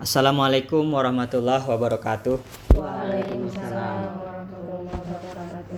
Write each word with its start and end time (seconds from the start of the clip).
Assalamualaikum 0.00 0.80
warahmatullahi 0.96 1.60
wabarakatuh. 1.60 2.40
Waalaikumsalam 2.72 4.16
warahmatullahi 4.16 4.96
wabarakatuh. 4.96 5.76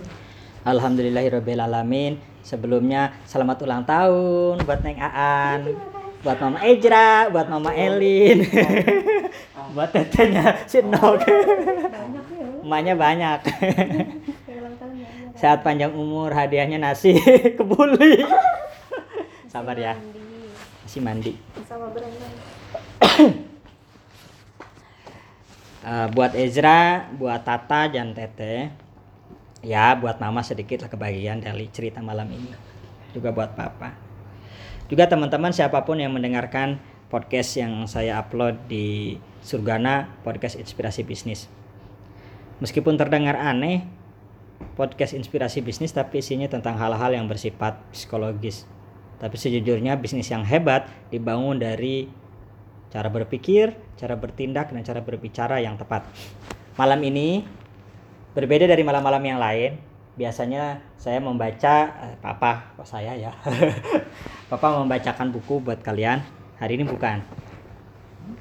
Alhamdulillahirobbilalamin. 0.63 2.23
Sebelumnya 2.39 3.11
selamat 3.27 3.67
ulang 3.67 3.83
tahun 3.83 4.63
buat 4.63 4.79
Neng 4.79 5.03
Aan, 5.03 5.75
buat 6.23 6.39
Mama 6.39 6.63
Ejra, 6.63 7.27
buat 7.35 7.51
Mama 7.51 7.75
Elin, 7.75 8.47
buat 9.75 9.91
tetenya 9.91 10.55
si 10.71 10.79
Nog. 10.79 11.19
Banyak 12.63 12.95
ya. 12.95 12.95
Banyak. 12.95 13.39
Ya. 13.43 14.63
Sehat 15.35 15.67
panjang 15.67 15.91
umur, 15.91 16.31
hadiahnya 16.31 16.79
nasi 16.79 17.19
kebuli. 17.59 18.23
Sabar 19.51 19.75
ya, 19.75 19.99
masih 20.87 21.03
mandi. 21.03 21.35
Sama 21.67 21.91
berenang. 21.91 22.31
Eh, 25.83 26.07
buat 26.15 26.31
Ezra, 26.31 27.11
buat 27.19 27.43
Tata 27.43 27.91
dan 27.91 28.15
Tete, 28.15 28.71
ya 29.59 29.91
buat 29.99 30.15
Mama 30.15 30.39
sedikit 30.39 30.79
lah 30.79 30.87
kebagian 30.87 31.43
dari 31.43 31.67
cerita 31.75 31.99
malam 31.99 32.31
ini. 32.31 32.55
Juga 33.11 33.35
buat 33.35 33.51
Papa. 33.51 33.91
Juga 34.87 35.11
teman-teman 35.11 35.51
siapa 35.51 35.83
pun 35.83 35.99
yang 35.99 36.15
mendengarkan 36.15 36.79
podcast 37.11 37.59
yang 37.59 37.83
saya 37.83 38.15
upload 38.15 38.63
di 38.71 39.19
Surgana 39.43 40.07
Podcast 40.23 40.55
Inspirasi 40.55 41.03
Bisnis. 41.03 41.51
Meskipun 42.63 42.95
terdengar 42.95 43.35
aneh, 43.35 43.83
podcast 44.79 45.11
inspirasi 45.11 45.59
bisnis 45.59 45.91
tapi 45.91 46.23
isinya 46.23 46.47
tentang 46.47 46.79
hal-hal 46.79 47.11
yang 47.11 47.27
bersifat 47.27 47.75
psikologis. 47.91 48.63
Tapi 49.19 49.35
sejujurnya 49.35 49.99
bisnis 49.99 50.31
yang 50.31 50.47
hebat 50.47 50.87
dibangun 51.11 51.59
dari 51.59 52.07
cara 52.93 53.09
berpikir, 53.09 53.73
cara 53.97 54.13
bertindak, 54.13 54.69
dan 54.69 54.85
cara 54.85 55.01
berbicara 55.01 55.57
yang 55.57 55.81
tepat. 55.81 56.05
Malam 56.77 57.01
ini 57.01 57.41
berbeda 58.37 58.69
dari 58.69 58.85
malam-malam 58.85 59.25
yang 59.25 59.41
lain. 59.41 59.81
Biasanya 60.13 60.77
saya 60.93 61.17
membaca, 61.17 61.89
eh, 62.05 62.15
papa, 62.21 62.77
kok 62.77 62.85
saya 62.85 63.17
ya, 63.17 63.33
papa 64.53 64.77
membacakan 64.77 65.33
buku 65.33 65.57
buat 65.65 65.81
kalian. 65.81 66.21
Hari 66.61 66.77
ini 66.77 66.85
bukan. 66.85 67.17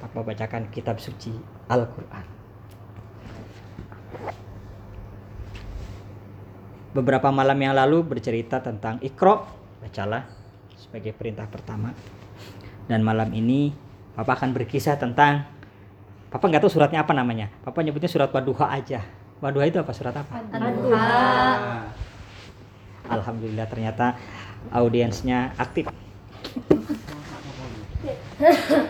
Papa 0.04 0.20
bacakan 0.20 0.68
kitab 0.68 1.00
suci 1.00 1.32
Al-Quran. 1.72 2.28
Beberapa 6.92 7.32
malam 7.32 7.56
yang 7.56 7.72
lalu 7.72 8.04
bercerita 8.04 8.60
tentang 8.60 9.00
ikro, 9.00 9.48
bacalah 9.80 10.28
sebagai 10.76 11.16
perintah 11.16 11.48
pertama. 11.48 11.96
Dan 12.84 13.00
malam 13.00 13.32
ini 13.32 13.72
Papa 14.12 14.36
akan 14.36 14.52
berkisah 14.52 15.00
tentang 15.00 15.48
Papa 16.32 16.48
nggak 16.48 16.64
tahu 16.64 16.72
suratnya 16.72 17.04
apa 17.04 17.12
namanya. 17.12 17.52
Papa 17.60 17.84
nyebutnya 17.84 18.08
surat 18.08 18.32
Waduha 18.32 18.72
aja. 18.72 19.04
Waduha 19.44 19.68
itu 19.68 19.76
apa 19.76 19.92
surat 19.92 20.16
apa? 20.16 20.40
Alhamdulillah 23.04 23.68
ternyata 23.68 24.16
audiensnya 24.72 25.52
aktif. 25.60 25.92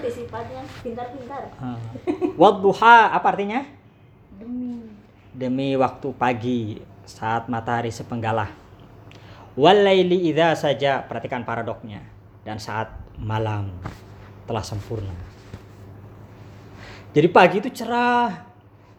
Sifatnya 0.06 0.62
pintar-pintar. 0.86 1.50
Ah. 1.58 1.82
Wadduha 2.38 3.10
apa 3.10 3.26
artinya? 3.34 3.66
Demi. 4.38 4.86
Demi 5.34 5.74
waktu 5.74 6.08
pagi 6.14 6.78
saat 7.02 7.50
matahari 7.50 7.90
sepenggalah. 7.90 8.54
Walaili 9.58 10.30
idza 10.30 10.54
saja 10.56 11.04
perhatikan 11.04 11.42
paradoknya 11.42 12.06
dan 12.46 12.62
saat 12.62 12.88
malam 13.18 13.68
telah 14.46 14.64
sempurna. 14.64 15.14
Jadi 17.12 17.28
pagi 17.28 17.60
itu 17.60 17.68
cerah, 17.68 18.52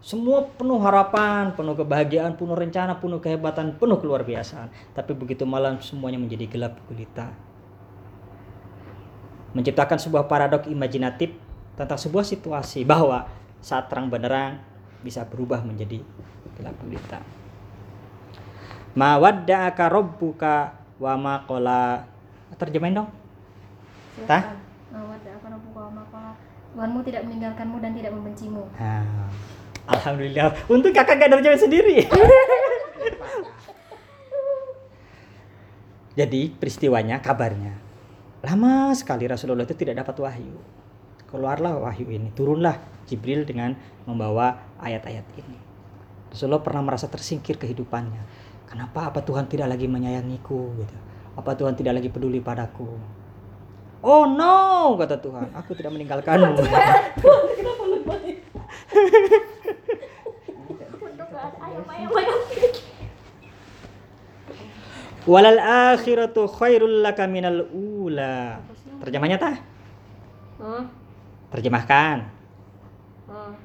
semua 0.03 0.43
penuh 0.43 0.77
harapan, 0.83 1.55
penuh 1.55 1.73
kebahagiaan, 1.79 2.35
penuh 2.35 2.53
rencana, 2.53 2.99
penuh 2.99 3.23
kehebatan, 3.23 3.79
penuh 3.79 3.97
keluar 4.03 4.27
biasaan. 4.27 4.67
Tapi 4.91 5.15
begitu 5.15 5.47
malam 5.47 5.79
semuanya 5.79 6.19
menjadi 6.19 6.45
gelap 6.51 6.75
gulita. 6.91 7.31
Menciptakan 9.55 9.97
sebuah 9.97 10.27
paradok 10.27 10.67
imajinatif 10.67 11.31
tentang 11.79 11.95
sebuah 11.95 12.27
situasi 12.27 12.83
bahwa 12.83 13.31
saat 13.63 13.87
terang 13.87 14.11
benderang 14.11 14.59
bisa 14.99 15.23
berubah 15.23 15.63
menjadi 15.63 16.03
gelap 16.59 16.75
gulita. 16.83 17.23
Ma 18.93 19.17
wadda'aka 19.17 19.89
rabbuka 19.89 20.83
wa 20.99 21.13
ma 21.17 21.47
qala. 21.47 22.05
Terjemahin 22.59 23.01
dong. 23.01 23.09
Tah? 24.29 24.72
Maka 26.03 26.35
Tuhanmu 26.75 26.99
tidak 27.07 27.23
meninggalkanmu 27.23 27.79
dan 27.79 27.95
tidak 27.95 28.11
membencimu. 28.11 28.67
Nah, 28.75 29.31
Alhamdulillah. 29.87 30.51
Untung 30.67 30.91
kakak 30.91 31.15
gak 31.19 31.31
nerjemahin 31.31 31.59
sendiri. 31.59 32.03
Jadi 36.19 36.51
peristiwanya, 36.53 37.23
kabarnya. 37.23 37.73
Lama 38.43 38.91
sekali 38.93 39.25
Rasulullah 39.25 39.63
itu 39.63 39.75
tidak 39.79 40.03
dapat 40.03 40.19
wahyu. 40.19 40.59
Keluarlah 41.31 41.79
wahyu 41.79 42.11
ini, 42.11 42.29
turunlah 42.35 42.77
Jibril 43.09 43.47
dengan 43.47 43.73
membawa 44.05 44.75
ayat-ayat 44.77 45.25
ini. 45.39 45.57
Rasulullah 46.29 46.61
pernah 46.61 46.83
merasa 46.85 47.07
tersingkir 47.09 47.57
kehidupannya. 47.57 48.21
Kenapa 48.69 49.09
apa 49.09 49.23
Tuhan 49.25 49.49
tidak 49.49 49.73
lagi 49.73 49.87
menyayangiku 49.89 50.59
gitu. 50.77 50.97
Apa 51.33 51.57
Tuhan 51.57 51.73
tidak 51.73 51.97
lagi 51.97 52.09
peduli 52.13 52.43
padaku? 52.43 52.99
Oh 54.03 54.27
no, 54.27 54.99
kata 54.99 55.15
Tuhan, 55.15 55.47
aku 55.55 55.71
tidak 55.79 55.95
meninggalkanmu. 55.95 56.59
Walal 65.23 65.59
akhiratu 65.95 66.51
khairul 66.51 66.99
laka 66.99 67.23
minal 67.31 67.63
ula. 67.71 68.59
Terjemahnya 69.07 69.39
tah? 69.39 69.55
Terjemahkan. 71.55 72.27
Oh. 73.31 73.55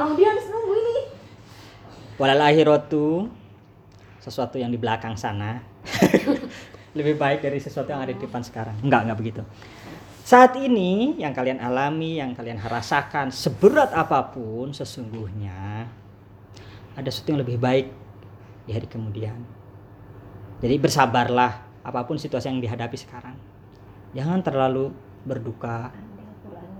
Audiens 0.00 0.48
nunggu 0.48 0.72
ini. 0.80 0.96
Walal 2.16 2.40
akhiratu 2.40 3.28
sesuatu 4.24 4.56
yang 4.56 4.72
di 4.72 4.80
belakang 4.80 5.14
sana 5.16 5.62
lebih 6.98 7.14
baik 7.14 7.46
dari 7.46 7.62
sesuatu 7.62 7.94
yang 7.94 8.02
ada 8.02 8.10
di 8.10 8.18
depan 8.18 8.42
sekarang. 8.42 8.74
Enggak, 8.82 9.06
enggak 9.06 9.18
begitu. 9.18 9.42
Saat 10.28 10.60
ini 10.60 11.16
yang 11.16 11.32
kalian 11.32 11.56
alami, 11.62 12.20
yang 12.20 12.36
kalian 12.36 12.60
rasakan 12.60 13.32
seberat 13.32 13.96
apa 13.96 14.28
pun 14.28 14.76
sesungguhnya 14.76 15.88
ada 16.98 17.08
sesuatu 17.08 17.32
yang 17.32 17.40
lebih 17.46 17.56
baik 17.56 17.86
di 18.68 18.76
hari 18.76 18.84
kemudian. 18.84 19.40
Jadi 20.60 20.74
bersabarlah 20.76 21.64
apa 21.80 22.00
pun 22.04 22.20
situasi 22.20 22.50
yang 22.52 22.60
dihadapi 22.60 22.98
sekarang. 22.98 23.38
Jangan 24.12 24.44
terlalu 24.44 24.92
berduka. 25.24 25.94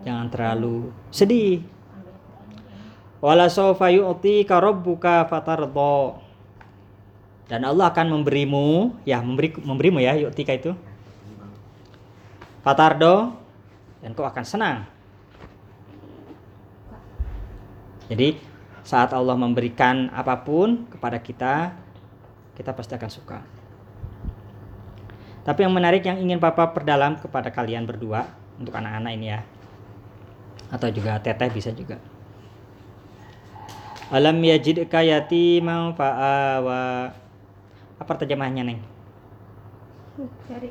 Jangan 0.04 0.28
terlalu 0.28 0.92
sedih. 1.08 1.64
Wala 3.24 3.48
sawfa 3.48 3.88
yu'tika 3.88 4.60
rabbuka 4.60 5.24
fatardha. 5.24 6.27
Dan 7.48 7.64
Allah 7.64 7.88
akan 7.88 8.20
memberimu, 8.20 9.00
ya 9.08 9.24
memberi 9.24 9.56
memberimu 9.56 9.98
ya 10.04 10.12
yu'tika 10.20 10.52
itu. 10.52 10.76
Fatardo 12.60 13.32
dan 14.04 14.12
kau 14.12 14.28
akan 14.28 14.44
senang. 14.44 14.84
Jadi 18.12 18.36
saat 18.84 19.12
Allah 19.16 19.36
memberikan 19.36 20.12
apa 20.12 20.44
pun 20.44 20.84
kepada 20.92 21.16
kita, 21.20 21.72
kita 22.56 22.76
pasti 22.76 22.92
akan 22.96 23.10
suka. 23.12 23.40
Tapi 25.44 25.64
yang 25.64 25.72
menarik 25.72 26.04
yang 26.04 26.20
ingin 26.20 26.36
Papa 26.36 26.68
perdalam 26.76 27.16
kepada 27.16 27.48
kalian 27.48 27.88
berdua 27.88 28.28
untuk 28.60 28.76
anak-anak 28.76 29.12
ini 29.16 29.26
ya. 29.32 29.40
Atau 30.68 30.92
juga 30.92 31.16
teteh 31.16 31.48
bisa 31.48 31.72
juga. 31.72 31.96
Alam 34.12 34.40
yajidka 34.40 35.00
yatiman 35.00 35.96
fa'awa. 35.96 37.12
Apa 37.98 38.12
terjemahnya, 38.14 38.62
Neng? 38.62 38.80
Cari. 40.46 40.68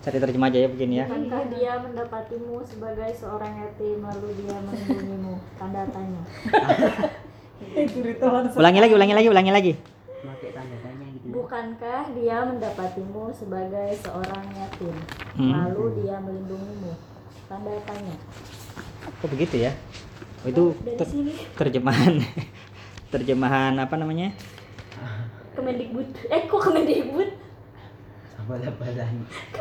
Cari 0.00 0.16
terjemah 0.16 0.48
aja 0.48 0.58
ya 0.64 0.68
begini 0.72 0.94
ya. 0.96 1.04
Bukankah 1.04 1.42
dia 1.52 1.72
mendapatimu 1.76 2.64
sebagai 2.64 3.10
seorang 3.12 3.52
yatim 3.60 4.00
lalu 4.00 4.28
dia 4.40 4.56
melindungimu? 4.64 5.34
Tanda 5.60 5.84
tanya. 5.92 6.22
Ulangi 8.56 8.80
lagi, 8.80 8.94
ulangi 8.96 9.14
lagi, 9.14 9.28
ulangi 9.28 9.52
lagi. 9.52 9.72
Bukankah 11.30 12.16
dia 12.16 12.42
mendapatimu 12.42 13.28
sebagai 13.30 13.90
seorang 14.00 14.44
yatim 14.50 14.96
Hmm. 15.36 15.52
lalu 15.52 16.02
dia 16.02 16.16
melindungimu? 16.18 16.96
Tanda 17.46 17.76
tanya. 17.84 18.16
Kok 19.20 19.28
begitu 19.28 19.68
ya? 19.68 19.72
Oh, 20.40 20.48
itu 20.48 20.62
ter- 20.96 21.12
terjemahan 21.54 22.24
terjemahan 23.12 23.76
apa 23.76 23.94
namanya? 24.00 24.32
Kemendikbud. 25.56 26.08
Eh 26.30 26.46
kok 26.46 26.60
Kemendikbud? 26.62 27.30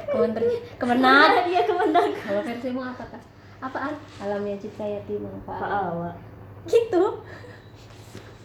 Kementerian 0.09 0.59
Kemenak. 0.81 1.29
Dia 1.45 1.61
Kemendak. 1.67 2.09
Kalau 2.25 2.41
versimu 2.41 2.81
apa 2.81 3.03
kak? 3.05 3.21
apaan 3.59 3.93
alamnya 4.23 4.55
cipta 4.55 4.87
yatim 4.87 5.27
Fa'awa. 5.43 6.15
gitu 6.63 7.19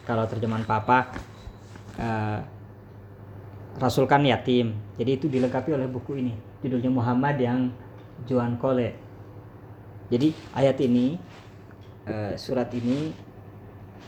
kalau 0.03 0.27
terjemahan 0.27 0.67
papa 0.67 1.15
eh, 1.95 2.39
Rasul 3.79 4.07
kan 4.11 4.23
yatim 4.27 4.75
jadi 4.99 5.15
itu 5.15 5.31
dilengkapi 5.31 5.71
oleh 5.71 5.87
buku 5.87 6.19
ini 6.19 6.35
judulnya 6.59 6.91
Muhammad 6.91 7.39
yang 7.39 7.71
Juan 8.27 8.59
Kole 8.59 8.91
jadi 10.11 10.35
ayat 10.51 10.83
ini 10.83 11.15
eh, 12.07 12.35
surat 12.35 12.67
ini 12.75 13.15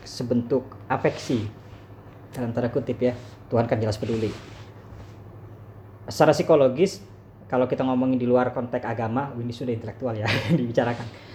sebentuk 0.04 0.76
afeksi 0.92 1.48
dalam 2.38 2.54
tanda 2.54 2.70
kutip 2.70 3.02
ya 3.02 3.18
Tuhan 3.50 3.66
kan 3.66 3.82
jelas 3.82 3.98
peduli 3.98 4.30
secara 6.08 6.32
psikologis 6.32 7.02
kalau 7.50 7.66
kita 7.66 7.82
ngomongin 7.84 8.22
di 8.22 8.30
luar 8.30 8.54
konteks 8.54 8.86
agama 8.86 9.34
ini 9.36 9.52
sudah 9.52 9.74
intelektual 9.74 10.14
ya 10.14 10.30
dibicarakan 10.60 11.28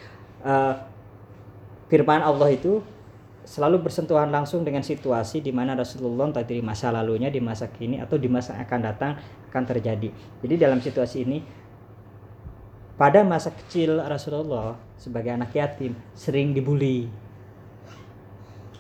Eh, 0.43 0.75
firman 1.87 2.19
Allah 2.19 2.51
itu 2.51 2.83
selalu 3.47 3.87
bersentuhan 3.87 4.31
langsung 4.31 4.67
dengan 4.67 4.83
situasi 4.83 5.39
di 5.39 5.55
mana 5.55 5.79
Rasulullah 5.79 6.31
entah 6.31 6.43
di 6.43 6.59
masa 6.59 6.91
lalunya, 6.91 7.31
di 7.31 7.39
masa 7.39 7.71
kini 7.71 8.03
atau 8.03 8.19
di 8.19 8.27
masa 8.27 8.59
akan 8.59 8.81
datang 8.83 9.13
akan 9.51 9.63
terjadi. 9.67 10.11
Jadi 10.43 10.55
dalam 10.59 10.83
situasi 10.83 11.23
ini 11.23 11.39
pada 12.99 13.23
masa 13.23 13.55
kecil 13.55 14.03
Rasulullah 14.03 14.79
sebagai 14.99 15.31
anak 15.31 15.55
yatim 15.55 15.95
sering 16.15 16.55
dibully 16.55 17.07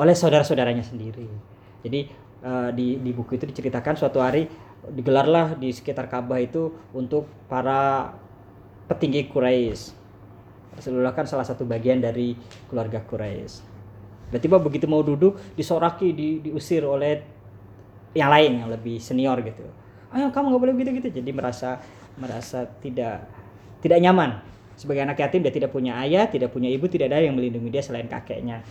oleh 0.02 0.14
saudara-saudaranya 0.19 0.82
sendiri. 0.82 1.51
Jadi 1.82 2.00
eh, 2.43 2.70
di 2.75 2.99
di 2.99 3.11
buku 3.11 3.37
itu 3.37 3.44
diceritakan 3.46 3.94
suatu 3.99 4.19
hari 4.23 4.46
digelarlah 4.82 5.55
di 5.55 5.70
sekitar 5.70 6.11
Ka'bah 6.11 6.43
itu 6.43 6.75
untuk 6.90 7.31
para 7.46 8.11
petinggi 8.90 9.31
Quraisy. 9.31 10.02
Rasulullah 10.73 11.14
kan 11.14 11.29
salah 11.29 11.46
satu 11.46 11.62
bagian 11.62 12.02
dari 12.02 12.34
keluarga 12.67 12.99
Quraisy. 13.05 13.70
Tiba-tiba 14.32 14.56
begitu 14.58 14.88
mau 14.88 15.05
duduk 15.05 15.37
disoraki, 15.55 16.17
di, 16.17 16.40
diusir 16.40 16.82
oleh 16.88 17.20
yang 18.17 18.32
lain 18.32 18.64
yang 18.64 18.69
lebih 18.73 18.96
senior 18.96 19.38
gitu. 19.44 19.62
Ayo 20.12 20.32
kamu 20.32 20.56
nggak 20.56 20.62
boleh 20.64 20.75
begitu 20.75 20.90
gitu. 21.05 21.20
Jadi 21.20 21.31
merasa 21.31 21.79
merasa 22.17 22.64
tidak 22.81 23.29
tidak 23.84 23.99
nyaman 24.00 24.40
sebagai 24.76 25.05
anak 25.05 25.20
yatim 25.20 25.44
dia 25.44 25.52
tidak 25.52 25.70
punya 25.70 26.00
ayah, 26.00 26.26
tidak 26.26 26.50
punya 26.50 26.73
ibu, 26.73 26.88
tidak 26.88 27.12
ada 27.12 27.23
yang 27.23 27.37
melindungi 27.37 27.69
dia 27.69 27.84
selain 27.84 28.08
kakeknya. 28.08 28.64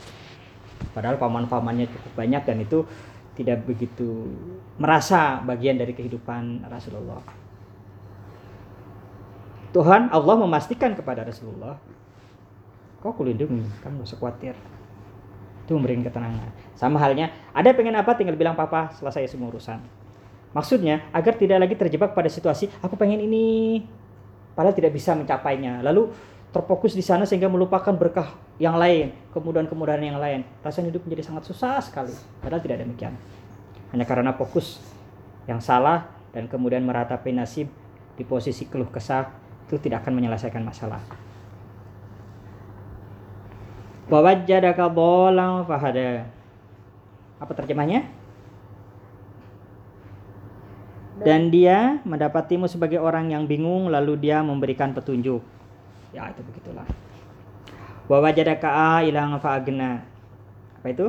Padahal 0.92 1.16
paman-pamannya 1.16 1.88
cukup 1.88 2.14
banyak 2.20 2.44
dan 2.44 2.58
itu 2.64 2.84
tidak 3.36 3.64
begitu 3.64 4.28
merasa 4.76 5.40
bagian 5.42 5.80
dari 5.80 5.96
kehidupan 5.96 6.68
Rasulullah. 6.68 7.24
Tuhan 9.72 10.12
Allah 10.12 10.36
memastikan 10.36 10.92
kepada 10.92 11.24
Rasulullah, 11.24 11.80
kau 13.00 13.16
kulindungi, 13.16 13.64
kamu 13.80 14.04
gak 14.04 14.08
usah 14.12 14.20
khawatir. 14.20 14.56
Itu 15.64 15.80
memberikan 15.80 16.04
ketenangan. 16.04 16.52
Sama 16.76 17.00
halnya, 17.00 17.32
ada 17.56 17.72
pengen 17.72 17.96
apa 17.96 18.12
tinggal 18.20 18.36
bilang 18.36 18.60
papa 18.60 18.92
selesai 19.00 19.32
semua 19.32 19.48
urusan. 19.48 19.80
Maksudnya 20.52 21.08
agar 21.16 21.40
tidak 21.40 21.64
lagi 21.64 21.76
terjebak 21.80 22.12
pada 22.12 22.28
situasi 22.28 22.68
aku 22.84 23.00
pengen 23.00 23.24
ini, 23.24 23.80
padahal 24.52 24.76
tidak 24.76 24.92
bisa 24.92 25.16
mencapainya. 25.16 25.80
Lalu 25.80 26.12
terfokus 26.52 26.92
di 26.92 27.04
sana 27.04 27.24
sehingga 27.24 27.48
melupakan 27.48 27.96
berkah 27.96 28.36
yang 28.60 28.76
lain, 28.76 29.16
kemudahan-kemudahan 29.32 30.04
yang 30.04 30.20
lain. 30.20 30.44
Rasanya 30.60 30.92
hidup 30.92 31.08
menjadi 31.08 31.32
sangat 31.32 31.48
susah 31.48 31.80
sekali. 31.80 32.12
Padahal 32.44 32.60
tidak 32.60 32.84
demikian. 32.84 33.16
Hanya 33.96 34.04
karena 34.04 34.36
fokus 34.36 34.84
yang 35.48 35.64
salah 35.64 36.12
dan 36.36 36.52
kemudian 36.52 36.84
meratapi 36.84 37.32
nasib 37.32 37.72
di 38.20 38.24
posisi 38.28 38.68
keluh 38.68 38.88
kesah 38.92 39.32
itu 39.68 39.80
tidak 39.80 40.04
akan 40.04 40.20
menyelesaikan 40.20 40.64
masalah. 40.64 41.00
Wawajjadaka 44.12 44.92
bolang 44.92 45.64
fahada. 45.64 46.28
Apa 47.40 47.56
terjemahnya? 47.56 48.12
Dan 51.22 51.48
dia 51.54 52.04
mendapatimu 52.04 52.68
sebagai 52.68 53.00
orang 53.00 53.32
yang 53.32 53.48
bingung 53.48 53.88
lalu 53.88 54.20
dia 54.20 54.44
memberikan 54.44 54.92
petunjuk. 54.92 55.40
Ya 56.12 56.28
itu 56.28 56.44
begitulah. 56.44 56.88
Wawajadaka 58.12 59.08
ilang 59.08 59.40
fa'agna. 59.40 60.04
Apa 60.84 60.88
itu? 60.92 61.08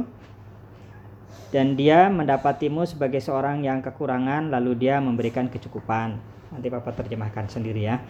Dan 1.52 1.76
dia 1.76 2.08
mendapatimu 2.08 2.87
sebagai 2.88 3.20
seorang 3.20 3.60
yang 3.60 3.82
kekurangan 3.84 4.49
lalu 4.49 4.88
dia 4.88 5.02
memberikan 5.02 5.50
kecukupan. 5.50 6.16
Nanti 6.52 6.69
Bapak 6.70 6.96
terjemahkan 7.02 7.49
sendiri 7.50 7.84
ya. 7.88 8.00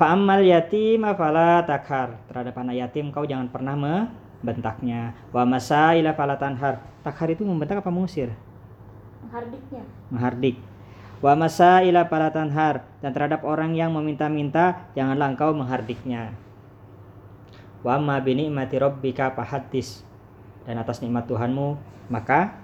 Fa'ammal 0.00 0.42
yatim 0.42 1.06
fala 1.14 1.62
takhar. 1.62 2.18
Terhadap 2.26 2.58
anak 2.58 2.76
yatim 2.82 3.14
kau 3.14 3.22
jangan 3.22 3.46
pernah 3.46 3.78
membentaknya. 3.78 5.14
Wa 5.30 5.46
masaila 5.46 6.16
fala 6.16 6.34
tanhar. 6.40 6.82
Takhar 7.06 7.30
itu 7.30 7.46
membentak 7.46 7.78
apa 7.78 7.92
mengusir? 7.92 8.34
Hardiknya. 9.30 9.84
Menghardik. 10.10 10.56
Wa 11.22 11.38
masaila 11.38 12.10
fala 12.10 12.34
tanhar. 12.34 12.82
Dan 12.98 13.14
terhadap 13.14 13.46
orang 13.46 13.72
yang 13.78 13.94
meminta-minta 13.94 14.90
janganlah 14.98 15.32
engkau 15.32 15.54
menghardiknya. 15.54 16.34
Wa 17.86 17.96
ma 18.02 18.18
bi 18.18 18.34
ni'mati 18.34 18.76
rabbika 18.82 19.30
fahaddis. 19.32 20.02
Dan 20.66 20.82
atas 20.82 20.98
nikmat 20.98 21.30
Tuhanmu 21.30 21.78
maka 22.10 22.58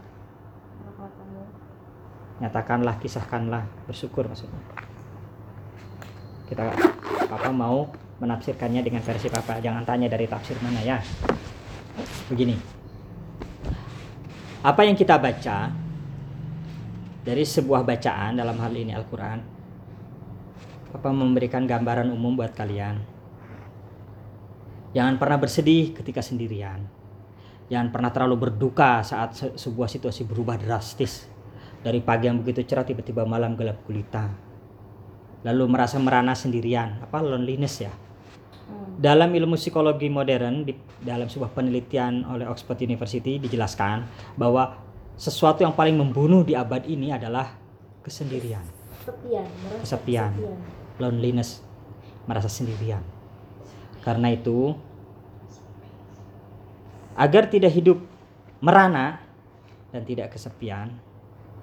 nyatakanlah, 2.39 3.03
kisahkanlah, 3.03 3.67
bersyukur 3.87 4.27
maksudnya. 4.31 4.63
Kita 6.47 6.71
Papa 7.27 7.51
mau 7.51 7.91
menafsirkannya 8.23 8.83
dengan 8.83 9.03
versi 9.03 9.27
Papa, 9.27 9.59
jangan 9.59 9.83
tanya 9.83 10.07
dari 10.07 10.31
tafsir 10.31 10.55
mana 10.63 10.79
ya. 10.83 11.03
Begini. 12.31 12.55
Apa 14.63 14.87
yang 14.87 14.95
kita 14.95 15.19
baca 15.19 15.88
dari 17.29 17.45
sebuah 17.45 17.85
bacaan 17.85 18.41
dalam 18.41 18.57
hal 18.57 18.73
ini 18.73 18.97
Al-Qur'an 18.97 19.59
Papa 20.89 21.13
memberikan 21.13 21.69
gambaran 21.69 22.09
umum 22.09 22.33
buat 22.33 22.57
kalian. 22.57 22.97
Jangan 24.97 25.21
pernah 25.21 25.37
bersedih 25.37 25.93
ketika 25.93 26.25
sendirian. 26.25 26.81
Jangan 27.69 27.93
pernah 27.93 28.09
terlalu 28.09 28.49
berduka 28.49 29.05
saat 29.05 29.37
se- 29.37 29.53
sebuah 29.61 29.85
situasi 29.85 30.25
berubah 30.25 30.57
drastis. 30.57 31.29
Dari 31.85 32.01
pagi 32.01 32.33
yang 32.33 32.41
begitu 32.41 32.65
cerah 32.65 32.89
tiba-tiba 32.89 33.29
malam 33.29 33.53
gelap 33.53 33.85
gulita. 33.85 34.33
Lalu 35.45 35.65
merasa 35.69 36.01
merana 36.01 36.33
sendirian, 36.33 37.05
apa 37.05 37.21
loneliness 37.21 37.85
ya. 37.85 37.93
Hmm. 37.93 38.97
Dalam 38.97 39.29
ilmu 39.29 39.61
psikologi 39.61 40.09
modern 40.09 40.65
di 40.65 40.73
dalam 41.05 41.29
sebuah 41.29 41.53
penelitian 41.53 42.25
oleh 42.33 42.49
Oxford 42.49 42.81
University 42.81 43.37
dijelaskan 43.37 44.09
bahwa 44.41 44.88
sesuatu 45.19 45.67
yang 45.67 45.75
paling 45.75 45.99
membunuh 45.99 46.47
di 46.47 46.55
abad 46.55 46.87
ini 46.87 47.11
adalah 47.11 47.59
kesendirian, 48.07 48.63
Kesepian. 49.03 49.47
Merasa 49.67 49.83
Kesepian. 49.83 50.31
loneliness, 51.03 51.51
merasa 52.31 52.47
sendirian. 52.47 53.03
Karena 54.07 54.31
itu 54.31 54.79
agar 57.19 57.51
tidak 57.51 57.75
hidup 57.75 57.99
merana 58.63 59.19
dan 59.91 60.07
tidak 60.07 60.31
kesepian, 60.33 60.95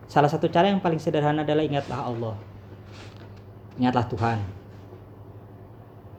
salah 0.06 0.28
satu 0.28 0.52
cara 0.52 0.68
yang 0.68 0.84
paling 0.84 1.00
sederhana 1.00 1.48
adalah 1.48 1.64
ingatlah 1.64 2.00
Allah. 2.12 2.36
Ingatlah 3.80 4.06
Tuhan. 4.08 4.40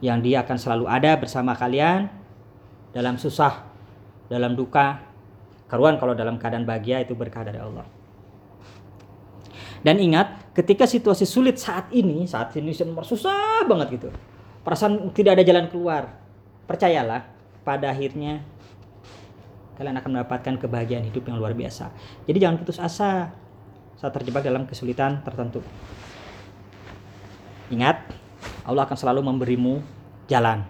Yang 0.05 0.19
Dia 0.29 0.37
akan 0.45 0.57
selalu 0.61 0.85
ada 0.89 1.17
bersama 1.17 1.57
kalian 1.57 2.09
dalam 2.93 3.17
susah, 3.17 3.65
dalam 4.29 4.53
duka. 4.53 5.06
Karuan 5.67 5.99
kalau 5.99 6.15
dalam 6.15 6.39
keadaan 6.39 6.63
bahagia 6.63 7.03
itu 7.03 7.19
berkah 7.19 7.43
dari 7.43 7.59
Allah. 7.59 7.87
Dan 9.83 10.03
ingat, 10.03 10.51
ketika 10.55 10.87
situasi 10.87 11.27
sulit 11.27 11.63
saat 11.63 11.91
ini, 11.95 12.27
saat 12.27 12.55
ini 12.59 12.75
susah 12.75 13.63
banget 13.67 13.99
gitu. 13.99 14.09
Perasaan 14.67 15.15
tidak 15.15 15.39
ada 15.39 15.45
jalan 15.47 15.71
keluar. 15.71 16.11
Percayalah, 16.67 17.23
pada 17.63 17.95
akhirnya 17.95 18.43
kalian 19.79 19.95
akan 20.01 20.11
mendapatkan 20.11 20.55
kebahagiaan 20.59 21.07
hidup 21.07 21.29
yang 21.31 21.39
luar 21.39 21.55
biasa. 21.55 21.93
Jadi 22.27 22.39
jangan 22.43 22.57
putus 22.59 22.83
asa 22.83 23.31
saat 23.95 24.13
terjebak 24.15 24.43
dalam 24.43 24.67
kesulitan 24.67 25.23
tertentu. 25.23 25.63
Ingat, 27.71 28.11
Allah 28.67 28.87
akan 28.87 28.99
selalu 28.99 29.21
memberimu 29.23 29.83
jalan. 30.27 30.67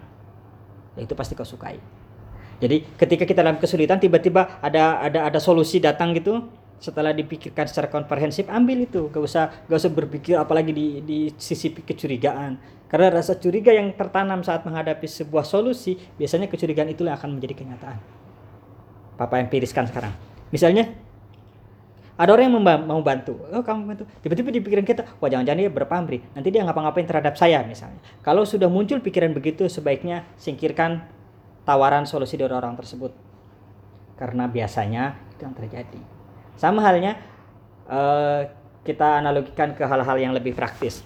Ya, 0.93 1.05
itu 1.05 1.13
pasti 1.17 1.33
kau 1.33 1.45
sukai. 1.45 1.96
Jadi 2.57 2.83
ketika 2.97 3.23
kita 3.23 3.45
dalam 3.45 3.61
kesulitan 3.61 4.01
tiba-tiba 4.01 4.61
ada 4.63 5.01
ada 5.01 5.29
ada 5.29 5.39
solusi 5.41 5.77
datang 5.77 6.17
gitu, 6.17 6.49
setelah 6.77 7.13
dipikirkan 7.13 7.65
secara 7.65 7.89
komprehensif 7.89 8.45
ambil 8.49 8.85
itu. 8.85 9.09
Gak 9.09 9.21
usah 9.21 9.43
gak 9.65 9.77
usah 9.77 9.91
berpikir 9.93 10.37
apalagi 10.37 10.71
di 10.73 10.87
di 11.01 11.19
sisi 11.37 11.73
kecurigaan. 11.73 12.77
Karena 12.87 13.11
rasa 13.11 13.35
curiga 13.35 13.75
yang 13.75 13.91
tertanam 13.99 14.47
saat 14.47 14.63
menghadapi 14.63 15.05
sebuah 15.05 15.43
solusi 15.43 15.99
biasanya 16.15 16.47
kecurigaan 16.47 16.87
itulah 16.87 17.13
yang 17.13 17.19
akan 17.19 17.31
menjadi 17.35 17.53
kenyataan. 17.59 17.97
Papa 19.19 19.43
empiriskan 19.43 19.89
sekarang. 19.91 20.13
Misalnya 20.53 20.87
ada 22.17 22.33
orang 22.33 22.49
yang 22.49 22.63
mau 22.87 23.01
bantu. 23.03 23.37
Oh 23.51 23.61
kamu 23.61 23.81
bantu. 23.91 24.03
Tiba-tiba 24.23 24.49
di 24.49 24.61
pikiran 24.63 24.85
kita 24.87 25.01
wah 25.19 25.27
jangan-jangan 25.27 25.67
dia 25.67 25.71
berpamrih. 25.73 26.21
Nanti 26.31 26.47
dia 26.49 26.63
ngapa-ngapain 26.63 27.05
terhadap 27.05 27.35
saya 27.35 27.61
misalnya. 27.67 27.99
Kalau 28.23 28.47
sudah 28.47 28.71
muncul 28.71 29.03
pikiran 29.03 29.35
begitu 29.35 29.67
sebaiknya 29.67 30.23
singkirkan 30.39 31.03
tawaran 31.67 32.07
solusi 32.07 32.39
dari 32.39 32.55
orang 32.55 32.79
tersebut. 32.79 33.11
Karena 34.15 34.47
biasanya 34.47 35.19
itu 35.35 35.43
yang 35.43 35.53
terjadi. 35.53 36.01
Sama 36.55 36.79
halnya 36.79 37.19
eh, 37.91 38.47
kita 38.87 39.19
analogikan 39.19 39.75
ke 39.75 39.83
hal-hal 39.83 40.17
yang 40.17 40.31
lebih 40.31 40.55
praktis. 40.55 41.03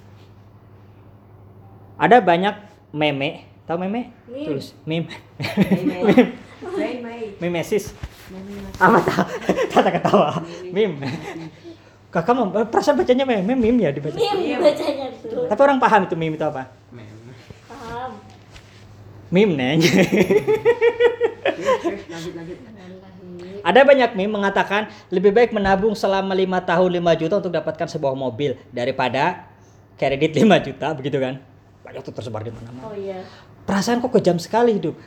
Ada 1.98 2.22
banyak 2.22 2.56
meme 2.94 3.50
tahu 3.66 3.78
meme? 3.82 4.14
Meme. 4.30 4.46
tulis 4.46 4.68
meme. 4.86 5.10
Main. 5.42 6.28
mimesis 7.42 7.98
apa 8.80 8.98
tahu 9.04 9.24
tata 9.72 9.90
ketawa. 9.92 10.30
Meme. 10.72 11.08
Kakak 12.12 12.34
mau 12.36 12.48
perasaan 12.52 13.00
bacanya 13.00 13.24
meme 13.24 13.56
meme 13.56 13.88
ya 13.88 13.92
dibaca. 13.92 14.16
Mim 14.16 14.60
bacanya 14.60 15.08
tuh. 15.20 15.48
tapi 15.48 15.62
orang 15.64 15.80
paham 15.80 16.02
itu 16.08 16.16
meme 16.16 16.36
itu 16.36 16.46
apa. 16.48 16.68
Meme 19.32 19.56
neng 19.56 19.80
ada 23.62 23.82
banyak 23.86 24.12
meme 24.18 24.34
mengatakan 24.42 24.90
lebih 25.08 25.32
baik 25.32 25.56
menabung 25.56 25.94
selama 25.94 26.34
lima 26.34 26.60
tahun 26.62 26.98
5 26.98 27.22
juta 27.22 27.34
untuk 27.40 27.54
dapatkan 27.54 27.88
sebuah 27.88 28.14
mobil 28.18 28.58
daripada 28.74 29.48
kredit 29.96 30.34
5 30.36 30.66
juta 30.66 30.88
begitu 30.98 31.18
kan? 31.22 31.38
Banyak 31.86 32.02
tuh 32.02 32.14
tersebar 32.14 32.42
di 32.42 32.52
mana-mana. 32.54 32.90
Oh 32.90 32.96
iya. 32.98 33.22
perasaan 33.66 34.02
kok 34.02 34.10
kejam 34.18 34.42
sekali 34.42 34.82
hidup. 34.82 34.98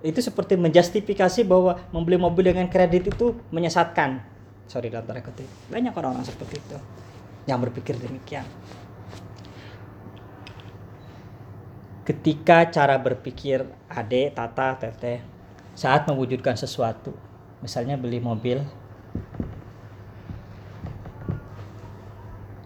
Itu 0.00 0.24
seperti 0.24 0.56
menjustifikasi 0.56 1.44
bahwa 1.44 1.84
membeli 1.92 2.16
mobil 2.16 2.54
dengan 2.54 2.64
kredit 2.72 3.12
itu 3.12 3.36
menyesatkan. 3.52 4.24
Sorry 4.68 4.88
dalam 4.88 5.04
tanda 5.04 5.20
kutip. 5.20 5.48
Banyak 5.68 5.92
orang-orang 5.92 6.24
seperti 6.24 6.60
itu 6.60 6.76
yang 7.48 7.60
berpikir 7.60 7.96
demikian 7.96 8.44
ketika 12.08 12.64
cara 12.72 12.96
berpikir 12.96 13.68
ade 13.84 14.32
tata 14.32 14.80
teteh 14.80 15.20
saat 15.76 16.08
mewujudkan 16.08 16.56
sesuatu 16.56 17.12
misalnya 17.60 18.00
beli 18.00 18.16
mobil 18.16 18.64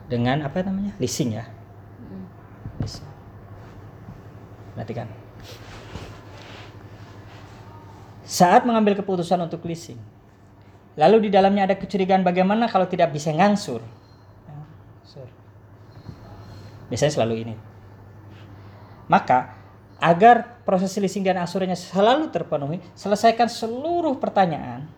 dengan 0.06 0.46
apa 0.46 0.62
namanya? 0.62 0.94
Leasing 1.02 1.34
ya? 1.34 1.50
Leasing. 2.78 3.08
Perhatikan. 4.78 5.10
Saat 8.22 8.62
mengambil 8.62 8.94
keputusan 8.94 9.42
untuk 9.42 9.66
leasing 9.66 9.98
lalu 10.94 11.26
di 11.26 11.28
dalamnya 11.34 11.66
ada 11.66 11.74
kecurigaan 11.74 12.22
bagaimana 12.22 12.70
kalau 12.70 12.86
tidak 12.86 13.10
bisa 13.10 13.34
Ngangsur. 13.34 13.82
biasanya 16.92 17.16
selalu 17.16 17.34
ini 17.40 17.71
maka 19.12 19.52
agar 20.00 20.64
proses 20.64 20.96
leasing 20.96 21.20
dan 21.20 21.36
angsurannya 21.44 21.76
selalu 21.76 22.32
terpenuhi 22.32 22.80
selesaikan 22.96 23.52
seluruh 23.52 24.16
pertanyaan 24.16 24.88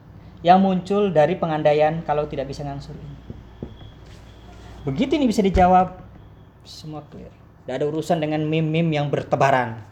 yang 0.46 0.62
muncul 0.62 1.10
dari 1.10 1.34
pengandaian 1.34 2.06
kalau 2.06 2.30
tidak 2.30 2.46
bisa 2.46 2.62
ngangsur 2.62 2.94
begitu 4.86 5.18
ini 5.18 5.26
bisa 5.26 5.42
dijawab 5.42 5.98
semua 6.62 7.02
clear 7.10 7.34
tidak 7.66 7.74
ada 7.82 7.86
urusan 7.90 8.22
dengan 8.22 8.46
meme-meme 8.46 8.94
yang 8.94 9.10
bertebaran 9.10 9.82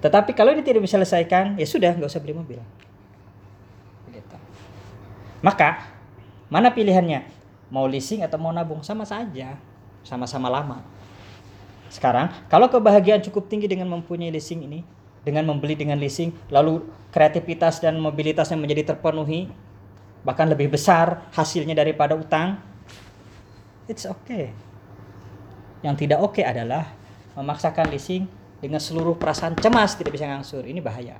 tetapi 0.00 0.32
kalau 0.32 0.56
ini 0.56 0.64
tidak 0.64 0.80
bisa 0.80 0.96
selesaikan, 0.96 1.60
ya 1.60 1.68
sudah, 1.68 1.92
nggak 1.92 2.08
usah 2.08 2.24
beli 2.24 2.32
mobil. 2.32 2.60
Maka, 5.40 5.88
mana 6.52 6.68
pilihannya? 6.72 7.24
Mau 7.72 7.88
leasing 7.88 8.20
atau 8.24 8.36
mau 8.36 8.52
nabung? 8.52 8.84
Sama 8.84 9.08
saja. 9.08 9.56
Sama-sama 10.04 10.52
lama. 10.52 10.84
Sekarang, 11.90 12.30
kalau 12.46 12.70
kebahagiaan 12.70 13.18
cukup 13.18 13.50
tinggi 13.50 13.66
dengan 13.66 13.90
mempunyai 13.90 14.30
leasing 14.30 14.62
ini, 14.62 14.86
dengan 15.26 15.42
membeli 15.50 15.74
dengan 15.74 15.98
leasing, 15.98 16.30
lalu 16.48 16.86
kreativitas 17.10 17.82
dan 17.82 17.98
mobilitasnya 17.98 18.54
menjadi 18.54 18.94
terpenuhi, 18.94 19.50
bahkan 20.22 20.46
lebih 20.46 20.70
besar 20.70 21.26
hasilnya 21.34 21.74
daripada 21.74 22.14
utang, 22.14 22.62
it's 23.90 24.06
okay. 24.06 24.54
Yang 25.82 26.06
tidak 26.06 26.22
oke 26.22 26.40
adalah 26.46 26.94
memaksakan 27.34 27.90
leasing 27.90 28.30
dengan 28.62 28.78
seluruh 28.78 29.18
perasaan 29.18 29.58
cemas 29.58 29.98
tidak 29.98 30.14
bisa 30.14 30.30
ngangsur. 30.30 30.62
Ini 30.62 30.78
bahaya. 30.78 31.18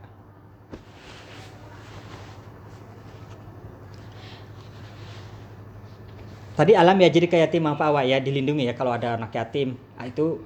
Tadi 6.61 6.77
alam 6.77 6.93
ya 7.00 7.09
jadi 7.09 7.25
kayak 7.25 7.49
yatim 7.49 7.73
apa 7.73 7.89
awak 7.89 8.05
ya 8.05 8.21
dilindungi 8.21 8.69
ya 8.69 8.77
kalau 8.77 8.93
ada 8.93 9.17
anak 9.17 9.33
yatim. 9.33 9.81
Nah, 9.97 10.05
itu 10.05 10.45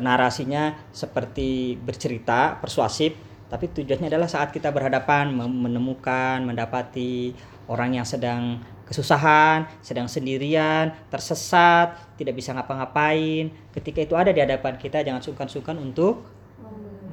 narasinya 0.00 0.76
seperti 0.90 1.76
bercerita 1.76 2.58
persuasif 2.58 3.30
tapi 3.50 3.66
tujuannya 3.66 4.06
adalah 4.06 4.30
saat 4.30 4.54
kita 4.54 4.70
berhadapan 4.70 5.34
menemukan 5.34 6.46
mendapati 6.46 7.34
orang 7.66 7.98
yang 7.98 8.06
sedang 8.06 8.62
kesusahan, 8.86 9.66
sedang 9.82 10.10
sendirian, 10.10 10.90
tersesat, 11.10 11.94
tidak 12.18 12.34
bisa 12.38 12.50
ngapa-ngapain. 12.54 13.50
Ketika 13.70 14.02
itu 14.02 14.14
ada 14.18 14.34
di 14.34 14.42
hadapan 14.42 14.74
kita 14.78 15.02
jangan 15.06 15.22
sungkan-sungkan 15.22 15.78
untuk 15.78 16.26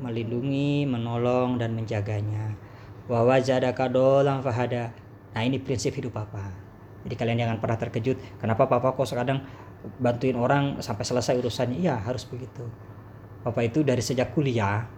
melindungi, 0.02 0.86
menolong 0.86 1.58
dan 1.58 1.74
menjaganya. 1.74 2.54
Wa 3.10 3.26
wajadaka 3.26 3.90
dolan 3.90 4.42
fahada. 4.46 4.94
Nah, 5.34 5.42
ini 5.42 5.58
prinsip 5.58 5.94
hidup 5.94 6.18
Papa. 6.18 6.50
Jadi 7.06 7.14
kalian 7.14 7.38
jangan 7.46 7.58
pernah 7.62 7.78
terkejut 7.78 8.18
kenapa 8.42 8.66
Papa 8.66 8.94
kok 8.98 9.10
kadang 9.14 9.46
bantuin 9.98 10.36
orang 10.36 10.80
sampai 10.82 11.04
selesai 11.06 11.38
urusannya. 11.40 11.78
Iya, 11.82 11.96
harus 12.02 12.26
begitu. 12.26 12.66
Papa 13.42 13.64
itu 13.64 13.82
dari 13.82 14.04
sejak 14.04 14.36
kuliah 14.36 14.90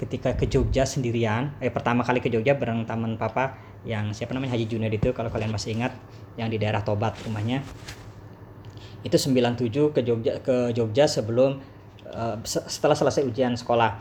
ketika 0.00 0.34
ke 0.34 0.50
Jogja 0.50 0.82
sendirian, 0.82 1.54
eh 1.62 1.70
pertama 1.70 2.02
kali 2.02 2.18
ke 2.18 2.26
Jogja 2.32 2.58
bareng 2.58 2.82
teman 2.88 3.14
Papa 3.14 3.54
yang 3.84 4.10
siapa 4.16 4.32
namanya 4.32 4.56
Haji 4.56 4.66
Junior 4.66 4.90
itu 4.90 5.12
kalau 5.12 5.28
kalian 5.28 5.52
masih 5.52 5.76
ingat 5.76 5.92
yang 6.34 6.48
di 6.48 6.56
daerah 6.56 6.82
Tobat 6.82 7.14
rumahnya. 7.22 7.62
Itu 9.04 9.20
97 9.20 9.92
ke 9.92 10.00
Jogja 10.00 10.40
ke 10.40 10.72
Jogja 10.72 11.04
sebelum 11.04 11.60
se- 12.44 12.66
setelah 12.70 12.96
selesai 12.96 13.22
ujian 13.26 13.54
sekolah 13.58 13.98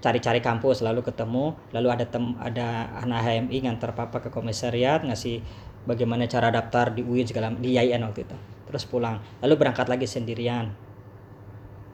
cari-cari 0.00 0.40
kampus 0.40 0.80
lalu 0.80 1.04
ketemu 1.04 1.52
lalu 1.76 1.88
ada 1.92 2.04
tem 2.08 2.32
ada 2.40 2.88
anak 3.04 3.20
HMI 3.20 3.68
ngantar 3.68 3.92
papa 3.92 4.24
ke 4.24 4.32
komisariat 4.32 5.04
ngasih 5.04 5.44
bagaimana 5.84 6.24
cara 6.24 6.48
daftar 6.48 6.96
di 6.96 7.04
UIN 7.04 7.28
segala 7.28 7.52
di 7.52 7.76
IAIN 7.76 8.00
waktu 8.08 8.24
itu 8.24 8.36
terus 8.70 8.86
pulang. 8.86 9.18
Lalu 9.42 9.54
berangkat 9.58 9.90
lagi 9.90 10.06
sendirian 10.06 10.70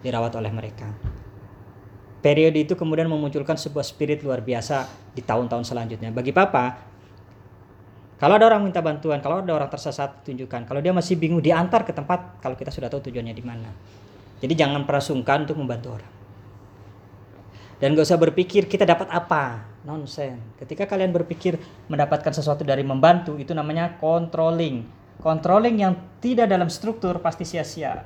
dirawat 0.05 0.37
oleh 0.37 0.53
mereka. 0.53 0.93
Periode 2.21 2.59
itu 2.61 2.77
kemudian 2.77 3.09
memunculkan 3.09 3.57
sebuah 3.57 3.87
spirit 3.87 4.21
luar 4.21 4.45
biasa 4.45 4.87
di 5.17 5.25
tahun-tahun 5.25 5.65
selanjutnya. 5.65 6.13
Bagi 6.13 6.37
papa 6.37 6.77
kalau 8.17 8.41
ada 8.41 8.49
orang 8.49 8.65
minta 8.65 8.81
bantuan 8.81 9.21
kalau 9.21 9.41
ada 9.41 9.53
orang 9.53 9.69
tersesat 9.73 10.25
tunjukkan. 10.25 10.69
Kalau 10.69 10.81
dia 10.85 10.93
masih 10.93 11.17
bingung 11.17 11.41
diantar 11.41 11.85
ke 11.85 11.93
tempat 11.97 12.41
kalau 12.45 12.57
kita 12.57 12.69
sudah 12.69 12.93
tahu 12.93 13.09
tujuannya 13.09 13.33
di 13.33 13.45
mana. 13.45 13.71
Jadi 14.41 14.53
jangan 14.53 14.85
pernah 14.85 15.05
sungkan 15.05 15.49
untuk 15.49 15.57
membantu 15.57 15.97
orang. 15.97 16.13
Dan 17.77 17.93
gak 17.93 18.09
usah 18.09 18.17
berpikir 18.17 18.69
kita 18.69 18.89
dapat 18.89 19.13
apa? 19.13 19.77
Nonsen 19.87 20.43
ketika 20.59 20.83
kalian 20.91 21.15
berpikir 21.15 21.63
mendapatkan 21.87 22.35
sesuatu 22.35 22.67
dari 22.67 22.83
membantu 22.83 23.39
itu 23.39 23.55
namanya 23.55 23.95
controlling 24.03 24.83
controlling 25.21 25.81
yang 25.81 25.95
tidak 26.21 26.51
dalam 26.51 26.69
struktur 26.69 27.19
pasti 27.21 27.45
sia-sia. 27.47 28.05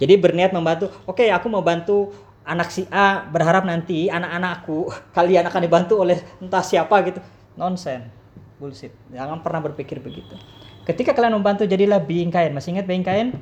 Jadi 0.00 0.14
berniat 0.16 0.56
membantu 0.56 0.88
oke 1.04 1.28
aku 1.28 1.46
mau 1.52 1.60
bantu 1.60 2.08
anak 2.44 2.72
si 2.72 2.88
A 2.88 3.28
berharap 3.28 3.68
nanti 3.68 4.08
anak-anakku 4.08 4.88
kalian 5.16 5.44
akan 5.44 5.60
dibantu 5.60 6.00
oleh 6.00 6.18
entah 6.40 6.64
siapa 6.64 6.96
gitu. 7.04 7.20
Nonsen. 7.54 8.08
Bullshit. 8.56 8.92
Jangan 9.12 9.40
pernah 9.40 9.60
berpikir 9.64 10.00
begitu. 10.00 10.36
Ketika 10.84 11.12
kalian 11.12 11.36
membantu 11.36 11.64
jadilah 11.68 12.00
being 12.00 12.32
kind. 12.32 12.52
Masih 12.52 12.76
ingat 12.76 12.88
being 12.88 13.04
kind? 13.04 13.36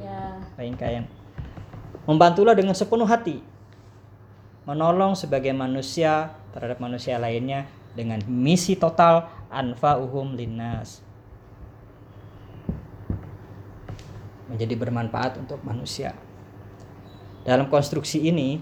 Ya. 0.00 0.40
being 0.56 0.76
kind. 0.76 1.08
Membantulah 2.04 2.52
dengan 2.52 2.76
sepenuh 2.76 3.08
hati. 3.08 3.40
Menolong 4.64 5.16
sebagai 5.16 5.52
manusia 5.52 6.32
terhadap 6.56 6.80
manusia 6.80 7.20
lainnya 7.20 7.68
dengan 7.92 8.20
misi 8.24 8.76
total 8.76 9.28
anfa'uhum 9.54 10.34
linnas. 10.34 11.00
Menjadi 14.50 14.74
bermanfaat 14.76 15.40
untuk 15.40 15.62
manusia. 15.62 16.12
Dalam 17.46 17.70
konstruksi 17.70 18.24
ini, 18.24 18.60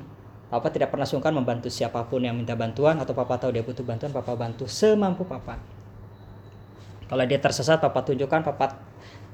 Papa 0.53 0.69
tidak 0.69 0.93
pernah 0.93 1.09
sungkan 1.09 1.33
membantu 1.33 1.73
siapa 1.73 2.05
pun 2.05 2.21
yang 2.21 2.37
minta 2.37 2.53
bantuan 2.53 3.01
atau 3.01 3.17
Papa 3.17 3.41
tahu 3.41 3.57
dia 3.57 3.65
butuh 3.65 3.81
bantuan, 3.81 4.13
Papa 4.13 4.37
bantu 4.37 4.69
semampu 4.69 5.25
Papa. 5.25 5.57
Kalau 7.09 7.25
dia 7.25 7.41
tersesat, 7.41 7.81
Papa 7.81 8.05
tunjukkan, 8.05 8.45
Papa 8.45 8.77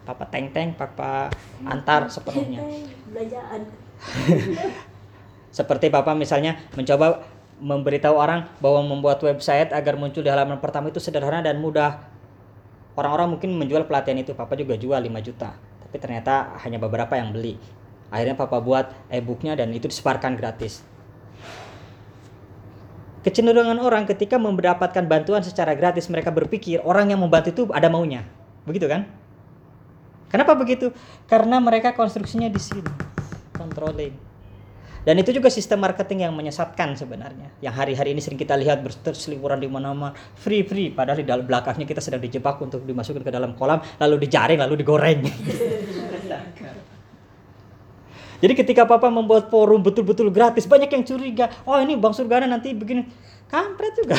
Papa 0.09 0.25
teng-teng, 0.31 0.73
Papa 0.73 1.29
antar 1.69 2.09
sepenuhnya. 2.09 2.65
Belanjaan. 3.13 3.61
Seperti 5.59 5.93
Papa 5.93 6.17
misalnya 6.17 6.57
mencoba 6.73 7.21
memberitahu 7.59 8.15
orang 8.15 8.47
bahwa 8.63 8.87
membuat 8.87 9.19
website 9.23 9.75
agar 9.75 9.99
muncul 9.99 10.23
di 10.23 10.31
halaman 10.31 10.63
pertama 10.63 10.91
itu 10.91 11.03
sederhana 11.03 11.43
dan 11.43 11.59
mudah. 11.59 12.03
Orang-orang 12.99 13.39
mungkin 13.39 13.55
menjual 13.55 13.87
pelatihan 13.87 14.19
itu, 14.19 14.35
papa 14.35 14.59
juga 14.59 14.75
jual 14.75 14.99
5 14.99 15.23
juta. 15.23 15.55
Tapi 15.55 15.97
ternyata 16.03 16.59
hanya 16.67 16.83
beberapa 16.83 17.15
yang 17.15 17.31
beli. 17.31 17.55
Akhirnya 18.11 18.35
papa 18.35 18.59
buat 18.59 18.91
e-booknya 19.13 19.55
dan 19.55 19.71
itu 19.71 19.87
disebarkan 19.87 20.35
gratis. 20.35 20.83
Kecenderungan 23.23 23.77
orang 23.83 24.09
ketika 24.09 24.41
mendapatkan 24.41 25.05
bantuan 25.05 25.45
secara 25.45 25.75
gratis 25.77 26.09
mereka 26.09 26.33
berpikir 26.33 26.81
orang 26.87 27.13
yang 27.13 27.21
membantu 27.21 27.51
itu 27.53 27.63
ada 27.75 27.91
maunya. 27.93 28.25
Begitu 28.65 28.89
kan? 28.89 29.05
Kenapa 30.29 30.57
begitu? 30.57 30.93
Karena 31.29 31.61
mereka 31.61 31.97
konstruksinya 31.97 32.49
di 32.49 32.61
sini. 32.61 32.85
Controlling. 33.57 34.28
Dan 35.09 35.25
itu 35.25 35.33
juga 35.33 35.49
sistem 35.49 35.81
marketing 35.81 36.29
yang 36.29 36.37
menyesatkan 36.37 36.93
sebenarnya. 36.93 37.49
Yang 37.65 37.75
hari-hari 37.81 38.13
ini 38.13 38.21
sering 38.21 38.37
kita 38.37 38.61
lihat 38.61 38.85
berseliweran 38.85 39.57
di 39.57 39.65
mana-mana, 39.65 40.13
free 40.37 40.69
free 40.69 40.93
padahal 40.93 41.25
di 41.25 41.25
dalam 41.25 41.49
belakangnya 41.49 41.89
kita 41.89 42.05
sedang 42.05 42.21
dijebak 42.21 42.61
untuk 42.61 42.85
dimasukkan 42.85 43.25
ke 43.25 43.33
dalam 43.33 43.57
kolam, 43.57 43.81
lalu 43.97 44.29
dijaring, 44.29 44.61
lalu 44.61 44.85
digoreng. 44.85 45.25
Jadi 48.45 48.53
ketika 48.53 48.85
papa 48.85 49.09
membuat 49.09 49.49
forum 49.49 49.81
betul-betul 49.81 50.29
gratis, 50.29 50.69
banyak 50.69 50.93
yang 50.93 51.01
curiga. 51.09 51.49
Oh 51.65 51.81
ini 51.81 51.97
Bang 51.97 52.13
Surgana 52.13 52.45
nanti 52.45 52.77
begini. 52.77 53.09
Kampret 53.49 53.97
juga. 53.97 54.13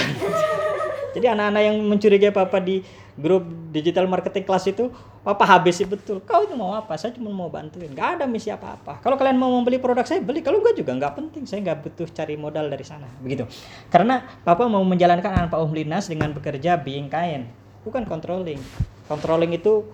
Jadi 1.13 1.25
anak-anak 1.29 1.61
yang 1.69 1.77
mencurigai 1.85 2.33
papa 2.33 2.57
di 2.57 2.81
grup 3.13 3.45
digital 3.69 4.09
marketing 4.09 4.41
kelas 4.41 4.65
itu, 4.73 4.89
papa 5.21 5.43
habisi 5.45 5.83
betul. 5.83 6.23
Kau 6.23 6.47
itu 6.47 6.55
mau 6.55 6.73
apa? 6.75 6.95
Saya 6.95 7.15
cuma 7.15 7.29
mau 7.31 7.51
bantuin. 7.51 7.91
Gak 7.91 8.19
ada 8.19 8.25
misi 8.25 8.49
apa-apa. 8.49 9.03
Kalau 9.03 9.19
kalian 9.19 9.35
mau 9.35 9.51
membeli 9.51 9.77
produk 9.77 10.07
saya 10.07 10.23
beli. 10.23 10.39
Kalau 10.39 10.63
enggak 10.63 10.79
juga 10.79 10.95
nggak 10.95 11.13
penting. 11.19 11.43
Saya 11.45 11.59
nggak 11.65 11.77
butuh 11.85 12.07
cari 12.11 12.35
modal 12.39 12.71
dari 12.71 12.85
sana. 12.87 13.07
Begitu. 13.19 13.45
Karena 13.91 14.23
papa 14.43 14.65
mau 14.65 14.81
menjalankan 14.83 15.31
anak 15.31 15.49
Pak 15.51 15.59
Umlinas 15.59 16.07
dengan 16.07 16.31
bekerja 16.31 16.79
being 16.79 17.11
kind, 17.11 17.47
bukan 17.83 18.07
controlling. 18.07 18.59
Controlling 19.07 19.55
itu 19.55 19.85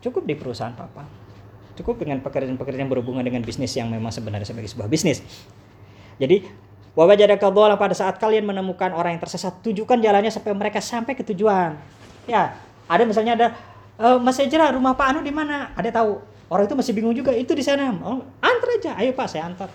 cukup 0.00 0.24
di 0.24 0.34
perusahaan 0.36 0.72
papa 0.72 1.20
cukup 1.80 2.04
dengan 2.04 2.20
pekerjaan-pekerjaan 2.20 2.84
yang 2.84 2.92
berhubungan 2.92 3.24
dengan 3.24 3.40
bisnis 3.40 3.72
yang 3.72 3.88
memang 3.88 4.12
sebenarnya 4.12 4.44
sebagai 4.44 4.68
sebuah 4.68 4.88
bisnis. 4.92 5.24
Jadi 6.20 6.44
wajadaka 6.92 7.48
dhalan 7.48 7.80
pada 7.80 7.96
saat 7.96 8.20
kalian 8.20 8.44
menemukan 8.44 8.92
orang 8.92 9.16
yang 9.16 9.22
tersesat, 9.24 9.64
tunjukkan 9.64 10.04
jalannya 10.04 10.28
sampai 10.28 10.52
mereka 10.52 10.84
sampai 10.84 11.16
ke 11.16 11.24
tujuan. 11.32 11.80
Ya, 12.28 12.60
ada 12.84 13.02
misalnya 13.08 13.32
ada 13.38 13.46
e, 14.00 14.06
Mas 14.24 14.40
Ejra 14.40 14.72
rumah 14.72 14.96
Pak 14.96 15.06
Anu 15.12 15.20
di 15.20 15.28
mana? 15.28 15.76
Ada 15.76 16.00
tahu. 16.00 16.24
Orang 16.48 16.64
itu 16.66 16.74
masih 16.74 16.92
bingung 16.96 17.14
juga, 17.14 17.30
itu 17.36 17.52
di 17.52 17.62
sana. 17.62 17.92
Oh, 18.00 18.24
antar 18.40 18.68
aja. 18.80 18.96
Ayo 18.96 19.12
Pak, 19.12 19.28
saya 19.28 19.46
antar. 19.46 19.68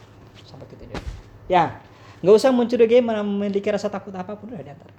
Sampai 0.44 0.65
ke 0.65 0.75
tujuan. 0.75 1.00
Ya, 1.48 1.79
nggak 2.20 2.36
usah 2.36 2.51
mencurigai 2.51 3.00
memiliki 3.00 3.70
rasa 3.70 3.88
takut 3.88 4.12
apa 4.12 4.34
pun 4.36 4.51
udah 4.51 4.60
diantar. 4.60 4.89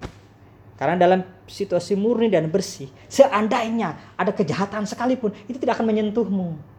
Karena 0.79 0.97
dalam 0.97 1.21
situasi 1.45 1.99
murni 1.99 2.31
dan 2.33 2.49
bersih, 2.49 2.89
seandainya 3.11 4.15
ada 4.17 4.33
kejahatan 4.33 4.89
sekalipun, 4.89 5.33
itu 5.49 5.57
tidak 5.61 5.81
akan 5.81 5.89
menyentuhmu 5.89 6.77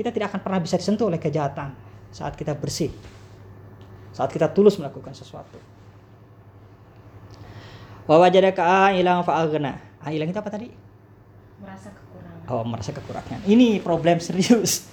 kita 0.00 0.16
tidak 0.16 0.32
akan 0.32 0.40
pernah 0.40 0.60
bisa 0.64 0.80
disentuh 0.80 1.12
oleh 1.12 1.20
kejahatan 1.20 1.76
saat 2.08 2.32
kita 2.32 2.56
bersih. 2.56 2.88
Saat 4.16 4.32
kita 4.32 4.48
tulus 4.48 4.80
melakukan 4.80 5.12
sesuatu. 5.12 5.60
Wa 8.08 8.16
wajadaka 8.16 8.96
ilang 8.96 9.20
fa'aghna. 9.20 10.00
Ah, 10.00 10.08
hilang 10.08 10.32
itu 10.32 10.40
apa 10.40 10.48
tadi? 10.48 10.72
Merasa 11.60 11.88
kekurangan 11.92 12.48
Oh, 12.50 12.64
merasa 12.66 12.90
kekurangan. 12.90 13.40
Ini 13.46 13.78
problem 13.84 14.18
serius. 14.18 14.90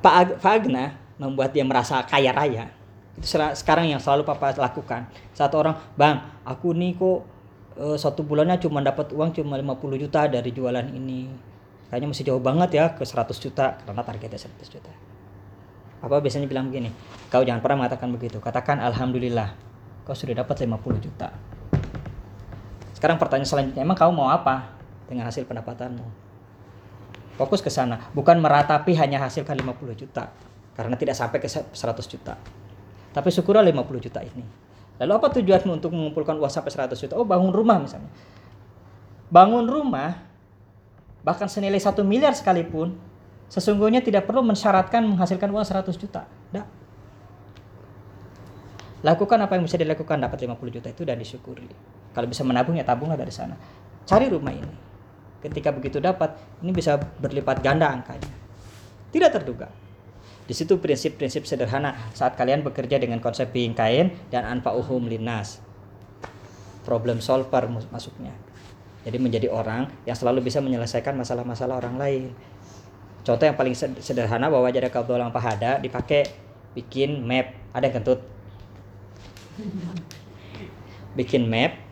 Pak 0.00 0.40
Fagna 0.40 0.96
membuat 1.20 1.52
dia 1.52 1.64
merasa 1.64 2.00
kaya 2.04 2.32
raya. 2.32 2.72
Itu 3.16 3.28
sekarang 3.36 3.92
yang 3.92 4.00
selalu 4.00 4.24
papa 4.24 4.56
lakukan. 4.56 5.08
Saat 5.36 5.52
orang, 5.52 5.76
bang, 5.96 6.24
aku 6.44 6.72
nih 6.72 6.96
kok 6.96 7.24
uh, 7.76 7.96
satu 7.96 8.24
bulannya 8.24 8.56
cuma 8.56 8.80
dapat 8.80 9.12
uang 9.12 9.36
cuma 9.36 9.60
50 9.60 10.02
juta 10.02 10.24
dari 10.24 10.50
jualan 10.52 10.88
ini. 10.88 11.28
Kayaknya 11.92 12.08
masih 12.08 12.24
jauh 12.32 12.40
banget 12.40 12.70
ya 12.76 12.84
ke 12.96 13.04
100 13.04 13.36
juta 13.36 13.76
karena 13.84 14.00
targetnya 14.00 14.40
100 14.40 14.72
juta. 14.72 14.92
Apa 16.00 16.16
biasanya 16.16 16.48
bilang 16.48 16.72
begini, 16.72 16.88
kau 17.28 17.44
jangan 17.44 17.60
pernah 17.60 17.84
mengatakan 17.84 18.08
begitu. 18.08 18.40
Katakan 18.40 18.80
alhamdulillah, 18.80 19.52
kau 20.08 20.16
sudah 20.16 20.40
dapat 20.40 20.64
50 20.64 20.96
juta. 21.04 21.28
Sekarang 23.00 23.16
pertanyaan 23.16 23.48
selanjutnya, 23.48 23.80
emang 23.80 23.96
kau 23.96 24.12
mau 24.12 24.28
apa 24.28 24.76
dengan 25.08 25.24
hasil 25.24 25.48
pendapatanmu? 25.48 26.04
Fokus 27.40 27.64
ke 27.64 27.72
sana, 27.72 28.12
bukan 28.12 28.36
meratapi 28.36 28.92
hanya 29.00 29.24
hasilkan 29.24 29.56
50 29.56 29.96
juta 29.96 30.28
karena 30.76 30.92
tidak 31.00 31.16
sampai 31.16 31.40
ke 31.40 31.48
100 31.48 31.72
juta. 32.04 32.36
Tapi 33.16 33.28
syukurlah 33.32 33.64
50 33.64 34.04
juta 34.04 34.20
ini. 34.20 34.44
Lalu 35.00 35.12
apa 35.16 35.32
tujuanmu 35.32 35.80
untuk 35.80 35.96
mengumpulkan 35.96 36.36
uang 36.36 36.52
sampai 36.52 36.68
100 36.68 36.92
juta? 37.00 37.16
Oh, 37.16 37.24
bangun 37.24 37.48
rumah 37.56 37.80
misalnya. 37.80 38.12
Bangun 39.32 39.64
rumah 39.64 40.20
bahkan 41.24 41.48
senilai 41.48 41.80
satu 41.80 42.04
miliar 42.04 42.36
sekalipun 42.36 43.00
sesungguhnya 43.48 44.04
tidak 44.04 44.28
perlu 44.28 44.44
mensyaratkan 44.44 45.08
menghasilkan 45.08 45.48
uang 45.48 45.64
100 45.64 45.96
juta. 45.96 46.28
Tidak. 46.28 46.68
Lakukan 49.00 49.40
apa 49.40 49.56
yang 49.56 49.64
bisa 49.64 49.80
dilakukan 49.80 50.20
dapat 50.20 50.44
50 50.44 50.76
juta 50.76 50.92
itu 50.92 51.02
dan 51.08 51.16
disyukuri. 51.16 51.64
Kalau 52.10 52.26
bisa 52.26 52.42
menabung 52.42 52.74
ya 52.74 52.82
tabunglah 52.82 53.14
dari 53.14 53.30
sana. 53.30 53.54
Cari 54.06 54.26
rumah 54.26 54.50
ini. 54.50 54.76
Ketika 55.40 55.72
begitu 55.72 56.02
dapat 56.02 56.36
ini 56.60 56.74
bisa 56.74 56.98
berlipat 56.98 57.62
ganda 57.62 57.88
angkanya. 57.88 58.32
Tidak 59.10 59.30
terduga. 59.30 59.70
Di 60.44 60.52
situ 60.52 60.82
prinsip-prinsip 60.82 61.46
sederhana. 61.46 61.94
Saat 62.12 62.34
kalian 62.34 62.66
bekerja 62.66 62.98
dengan 62.98 63.22
konsep 63.22 63.54
being 63.54 63.72
kain 63.72 64.10
dan 64.34 64.42
anfa 64.42 64.74
uhum 64.74 65.06
linas 65.06 65.62
problem 66.82 67.22
solver 67.22 67.68
masuknya. 67.70 68.34
Jadi 69.06 69.16
menjadi 69.16 69.48
orang 69.48 69.88
yang 70.04 70.16
selalu 70.16 70.44
bisa 70.44 70.60
menyelesaikan 70.60 71.16
masalah-masalah 71.16 71.80
orang 71.80 71.96
lain. 71.96 72.28
Contoh 73.24 73.44
yang 73.46 73.56
paling 73.56 73.76
sederhana 73.76 74.50
bahwa 74.50 74.68
jadi 74.68 74.90
kaudolang 74.92 75.32
pahada 75.32 75.80
dipakai 75.80 76.28
bikin 76.76 77.24
map. 77.24 77.52
Ada 77.72 77.88
yang 77.88 77.94
kentut? 78.02 78.20
Bikin 81.14 81.48
map 81.48 81.89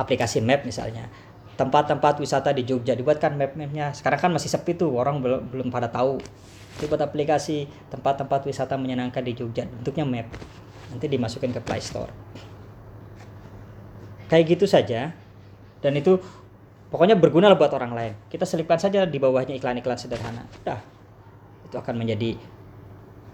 aplikasi 0.00 0.40
map 0.40 0.64
misalnya. 0.64 1.12
Tempat-tempat 1.60 2.16
wisata 2.24 2.56
di 2.56 2.64
Jogja 2.64 2.96
dibuatkan 2.96 3.36
map-mapnya. 3.36 3.92
Sekarang 3.92 4.16
kan 4.16 4.30
masih 4.32 4.48
sepi 4.48 4.72
tuh 4.80 4.96
orang 4.96 5.20
belum 5.20 5.52
belum 5.52 5.68
pada 5.68 5.92
tahu. 5.92 6.16
Dibuat 6.80 7.04
aplikasi 7.04 7.68
tempat-tempat 7.92 8.48
wisata 8.48 8.80
menyenangkan 8.80 9.20
di 9.20 9.36
Jogja. 9.36 9.68
Bentuknya 9.68 10.08
map. 10.08 10.32
Nanti 10.88 11.04
dimasukin 11.04 11.52
ke 11.52 11.60
Play 11.60 11.84
Store. 11.84 12.08
Kayak 14.32 14.56
gitu 14.56 14.64
saja. 14.64 15.12
Dan 15.84 15.92
itu 16.00 16.16
pokoknya 16.88 17.20
berguna 17.20 17.52
buat 17.52 17.76
orang 17.76 17.92
lain. 17.92 18.12
Kita 18.32 18.48
selipkan 18.48 18.80
saja 18.80 19.04
di 19.04 19.20
bawahnya 19.20 19.52
iklan-iklan 19.60 20.00
sederhana. 20.00 20.48
Udah. 20.64 20.80
Itu 21.68 21.76
akan 21.76 22.00
menjadi 22.00 22.40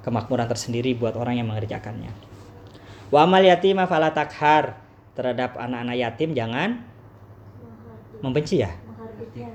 kemakmuran 0.03 0.51
tersendiri 0.51 0.99
buat 0.99 1.15
orang 1.15 1.39
yang 1.39 1.47
mengerjakannya. 1.47 2.11
Wa 3.15 3.23
amal 3.23 3.43
yatim 3.47 3.79
fala 3.87 4.11
takhar 4.11 4.86
terhadap 5.17 5.57
anak-anak 5.57 5.97
yatim 5.97 6.37
jangan 6.37 6.85
membenci 8.21 8.61
ya? 8.63 8.71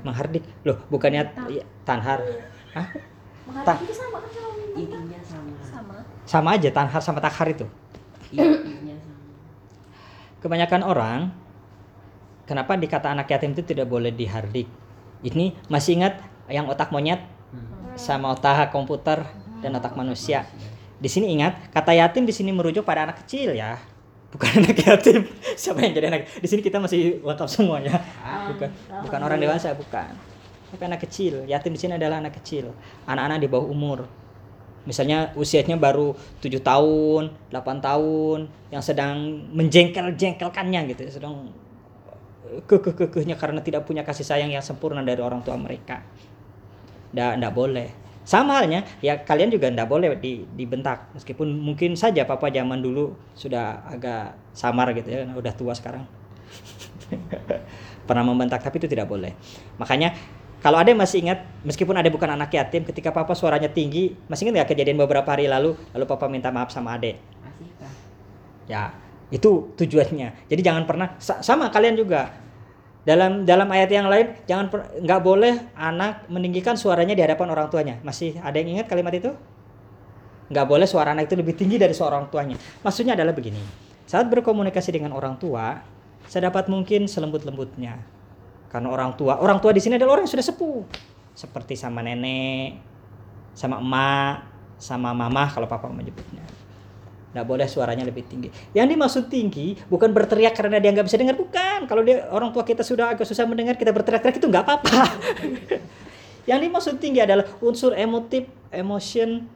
Menghardik 0.02 0.42
loh 0.66 0.82
bukannya 0.90 1.30
iya, 1.48 1.64
tanhar. 1.86 2.20
Hah? 2.74 2.88
menghardik 3.46 3.86
itu 3.86 3.94
sama 3.96 4.18
kan 4.22 4.30
sama 4.34 4.54
intinya 4.74 5.20
sama. 5.22 5.52
Sama. 5.62 5.94
Sama 6.26 6.50
aja 6.58 6.70
tanhar 6.74 7.02
sama 7.02 7.20
takhar 7.22 7.48
itu. 7.54 7.66
Intinya 8.34 8.96
sama. 8.98 9.22
Kebanyakan 10.42 10.82
orang 10.82 11.20
kenapa 12.50 12.74
dikata 12.76 13.14
anak 13.14 13.30
yatim 13.30 13.54
itu 13.54 13.62
tidak 13.62 13.86
boleh 13.86 14.10
dihardik 14.10 14.66
ini 15.22 15.54
masih 15.70 16.02
ingat 16.02 16.18
yang 16.50 16.66
otak 16.66 16.90
monyet? 16.90 17.22
Sama 17.94 18.34
otak 18.34 18.74
komputer 18.74 19.22
dan 19.62 19.78
otak 19.78 19.94
manusia. 19.94 20.50
Di 20.98 21.10
sini 21.10 21.34
ingat 21.38 21.70
kata 21.70 21.94
yatim 21.94 22.26
di 22.26 22.34
sini 22.34 22.50
merujuk 22.50 22.82
pada 22.82 23.06
anak 23.06 23.26
kecil 23.26 23.54
ya 23.54 23.78
bukan 24.32 24.64
anak 24.64 24.78
yatim. 24.80 25.28
Siapa 25.60 25.84
yang 25.84 25.94
jadi 25.94 26.08
anak? 26.08 26.28
Di 26.40 26.48
sini 26.48 26.64
kita 26.64 26.80
masih 26.80 27.20
lengkap 27.22 27.50
semua 27.52 27.84
ya 27.84 28.00
bukan 28.52 28.70
bukan 29.04 29.20
orang 29.22 29.40
dewasa 29.40 29.76
bukan. 29.76 30.12
Tapi 30.72 30.82
anak 30.88 31.04
kecil. 31.04 31.44
Yatim 31.46 31.76
di 31.76 31.80
sini 31.80 32.00
adalah 32.00 32.24
anak 32.24 32.40
kecil. 32.40 32.72
Anak-anak 33.04 33.44
di 33.44 33.48
bawah 33.52 33.68
umur. 33.68 34.08
Misalnya 34.88 35.30
usianya 35.38 35.78
baru 35.78 36.16
tujuh 36.42 36.64
tahun 36.64 37.30
8 37.54 37.86
tahun 37.86 38.50
yang 38.74 38.82
sedang 38.82 39.46
menjengkel-jengkelkannya 39.52 40.80
gitu. 40.96 41.04
Sedang 41.12 41.52
kekeh-kekehnya 42.66 43.36
karena 43.38 43.62
tidak 43.62 43.86
punya 43.86 44.02
kasih 44.02 44.26
sayang 44.26 44.50
yang 44.50 44.64
sempurna 44.64 45.04
dari 45.04 45.20
orang 45.20 45.44
tua 45.44 45.60
mereka. 45.60 46.02
Ndak 47.12 47.32
ndak 47.44 47.52
boleh 47.52 48.01
sama 48.22 48.62
halnya 48.62 48.86
ya 49.02 49.18
kalian 49.22 49.50
juga 49.50 49.68
ndak 49.74 49.88
boleh 49.90 50.14
di, 50.22 50.46
dibentak 50.54 51.10
meskipun 51.18 51.48
mungkin 51.50 51.98
saja 51.98 52.24
papa 52.24 52.54
zaman 52.54 52.80
dulu 52.80 53.18
sudah 53.34 53.82
agak 53.90 54.38
samar 54.54 54.94
gitu 54.94 55.10
ya 55.10 55.26
udah 55.34 55.54
tua 55.58 55.74
sekarang 55.74 56.06
pernah 58.08 58.24
membentak 58.26 58.62
tapi 58.64 58.82
itu 58.82 58.88
tidak 58.90 59.08
boleh 59.10 59.34
makanya 59.80 60.14
Kalau 60.62 60.78
ada 60.78 60.94
masih 60.94 61.26
ingat, 61.26 61.42
meskipun 61.66 61.98
ada 61.98 62.06
bukan 62.14 62.38
anak 62.38 62.54
yatim, 62.54 62.86
ketika 62.86 63.10
papa 63.10 63.34
suaranya 63.34 63.66
tinggi, 63.66 64.14
masih 64.30 64.46
ingat 64.46 64.62
nggak 64.62 64.70
kejadian 64.78 65.02
beberapa 65.02 65.26
hari 65.26 65.50
lalu, 65.50 65.74
lalu 65.90 66.06
papa 66.06 66.30
minta 66.30 66.54
maaf 66.54 66.70
sama 66.70 67.02
kah? 67.02 67.18
Ya, 68.70 68.94
itu 69.32 69.74
tujuannya. 69.76 70.48
Jadi 70.48 70.62
jangan 70.64 70.84
pernah 70.88 71.16
sa- 71.20 71.42
sama 71.44 71.68
kalian 71.72 71.98
juga. 72.00 72.32
Dalam 73.02 73.50
dalam 73.50 73.66
ayat 73.74 73.90
yang 73.90 74.06
lain 74.06 74.38
jangan 74.46 74.70
nggak 75.02 75.22
boleh 75.26 75.74
anak 75.74 76.30
meninggikan 76.30 76.78
suaranya 76.78 77.18
di 77.18 77.26
hadapan 77.26 77.50
orang 77.50 77.68
tuanya. 77.74 77.96
Masih 78.06 78.38
ada 78.38 78.54
yang 78.62 78.78
ingat 78.78 78.86
kalimat 78.86 79.10
itu? 79.18 79.34
Nggak 80.54 80.66
boleh 80.70 80.86
suara 80.86 81.18
anak 81.18 81.26
itu 81.26 81.36
lebih 81.40 81.58
tinggi 81.58 81.82
dari 81.82 81.98
suara 81.98 82.22
orang 82.22 82.30
tuanya. 82.30 82.60
Maksudnya 82.86 83.18
adalah 83.18 83.34
begini. 83.34 83.58
Saat 84.06 84.30
berkomunikasi 84.30 84.94
dengan 84.94 85.18
orang 85.18 85.40
tua, 85.42 85.82
sedapat 86.30 86.70
mungkin 86.70 87.10
selembut-lembutnya. 87.10 87.98
Karena 88.70 88.88
orang 88.94 89.18
tua, 89.18 89.42
orang 89.42 89.58
tua 89.58 89.74
di 89.74 89.82
sini 89.82 89.98
adalah 89.98 90.20
orang 90.20 90.30
yang 90.30 90.34
sudah 90.38 90.48
sepuh. 90.48 90.84
Seperti 91.34 91.74
sama 91.80 92.06
nenek, 92.06 92.78
sama 93.58 93.82
emak, 93.82 94.36
sama 94.78 95.10
mama 95.16 95.50
kalau 95.50 95.66
papa 95.66 95.90
menyebutnya. 95.90 96.44
Nggak 97.32 97.48
boleh 97.48 97.68
suaranya 97.68 98.04
lebih 98.04 98.28
tinggi. 98.28 98.52
Yang 98.76 98.88
dimaksud 98.96 99.24
tinggi 99.32 99.80
bukan 99.88 100.12
berteriak 100.12 100.52
karena 100.52 100.84
dia 100.84 100.92
nggak 100.92 101.08
bisa 101.08 101.16
dengar, 101.16 101.40
bukan. 101.40 101.88
Kalau 101.88 102.04
dia 102.04 102.28
orang 102.28 102.52
tua 102.52 102.68
kita 102.68 102.84
sudah 102.84 103.16
agak 103.16 103.24
susah 103.24 103.48
mendengar, 103.48 103.80
kita 103.80 103.96
berteriak-teriak 103.96 104.38
itu 104.40 104.48
nggak 104.52 104.64
apa-apa. 104.68 105.04
Yang 106.50 106.60
dimaksud 106.68 106.96
tinggi 107.00 107.24
adalah 107.24 107.48
unsur 107.64 107.96
emotif, 107.96 108.50
emotion, 108.74 109.48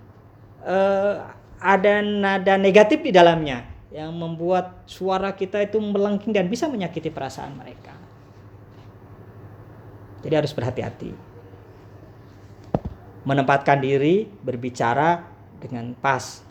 eh, 0.63 1.15
ada 1.59 1.93
nada 2.03 2.55
negatif 2.61 3.01
di 3.01 3.11
dalamnya 3.11 3.65
yang 3.95 4.11
membuat 4.11 4.83
suara 4.91 5.31
kita 5.31 5.63
itu 5.63 5.79
melengking 5.79 6.35
dan 6.35 6.51
bisa 6.51 6.67
menyakiti 6.67 7.07
perasaan 7.07 7.55
mereka. 7.55 7.95
Jadi 10.19 10.33
harus 10.35 10.51
berhati-hati. 10.51 11.15
Menempatkan 13.23 13.79
diri, 13.79 14.27
berbicara 14.27 15.23
dengan 15.63 15.95
pas 15.95 16.43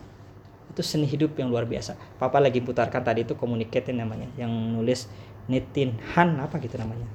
itu 0.74 0.82
seni 0.82 1.06
hidup 1.06 1.38
yang 1.38 1.54
luar 1.54 1.64
biasa. 1.64 1.94
Papa 2.18 2.42
lagi 2.42 2.58
putarkan 2.58 3.06
tadi 3.06 3.22
itu 3.22 3.38
communicate 3.38 3.94
namanya, 3.94 4.26
yang 4.34 4.50
nulis 4.50 5.06
Nitin 5.46 5.94
Han 6.18 6.34
apa 6.42 6.58
gitu 6.58 6.74
namanya. 6.74 7.06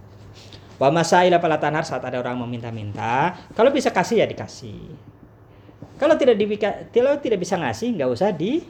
Wa 0.80 0.88
masaila 0.88 1.43
pala 1.43 1.60
tanhar 1.60 1.84
saat 1.84 2.00
ada 2.08 2.15
orang 2.24 2.39
meminta-minta, 2.39 3.36
kalau 3.52 3.67
bisa 3.67 3.91
kasih 3.91 4.24
ya 4.24 4.26
dikasih. 4.26 4.95
Kalau 6.00 6.15
tidak 6.15 6.39
dibika, 6.39 6.88
kalau 6.95 7.19
tidak 7.19 7.43
bisa 7.43 7.60
ngasih 7.60 8.00
nggak 8.00 8.10
usah 8.15 8.32
di 8.32 8.63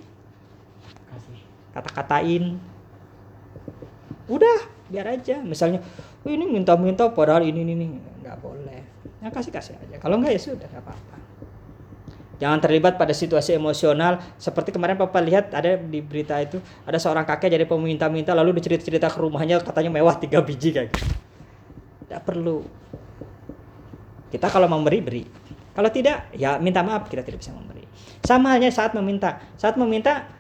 Kasih. 1.14 1.40
kata-katain. 1.70 2.58
Udah, 4.26 4.66
biar 4.90 5.14
aja. 5.14 5.38
Misalnya, 5.46 5.86
"Oh, 6.26 6.30
ini 6.34 6.50
minta-minta 6.50 7.06
padahal 7.14 7.46
ini 7.46 7.62
ini 7.62 7.74
ini." 7.78 7.86
nggak 8.30 8.38
boleh. 8.46 8.82
Ya 9.26 9.30
kasih-kasih 9.34 9.74
aja. 9.78 9.96
Kalau 9.98 10.22
nggak 10.22 10.38
ya 10.38 10.42
sudah 10.42 10.70
nggak 10.70 10.86
apa-apa. 10.86 11.29
Jangan 12.40 12.64
terlibat 12.64 12.96
pada 12.96 13.12
situasi 13.12 13.60
emosional 13.60 14.24
seperti 14.40 14.72
kemarin 14.72 14.96
Papa 14.96 15.20
lihat 15.20 15.52
ada 15.52 15.76
di 15.76 16.00
berita 16.00 16.40
itu 16.40 16.64
ada 16.88 16.96
seorang 16.96 17.28
kakek 17.28 17.52
jadi 17.52 17.68
peminta-minta 17.68 18.32
lalu 18.32 18.64
dicerita-cerita 18.64 19.12
ke 19.12 19.20
rumahnya 19.20 19.60
katanya 19.60 19.92
mewah 19.92 20.16
tiga 20.16 20.40
biji 20.40 20.72
kayak 20.72 20.88
gitu. 20.96 21.04
Tidak 22.08 22.22
perlu. 22.24 22.64
Kita 24.32 24.48
kalau 24.48 24.72
memberi 24.72 25.00
beri. 25.04 25.24
Kalau 25.76 25.92
tidak 25.92 26.32
ya 26.32 26.56
minta 26.64 26.80
maaf 26.80 27.12
kita 27.12 27.28
tidak 27.28 27.44
bisa 27.44 27.52
memberi. 27.52 27.84
Sama 28.24 28.56
halnya 28.56 28.72
saat 28.72 28.96
meminta. 28.96 29.44
Saat 29.60 29.76
meminta 29.76 30.32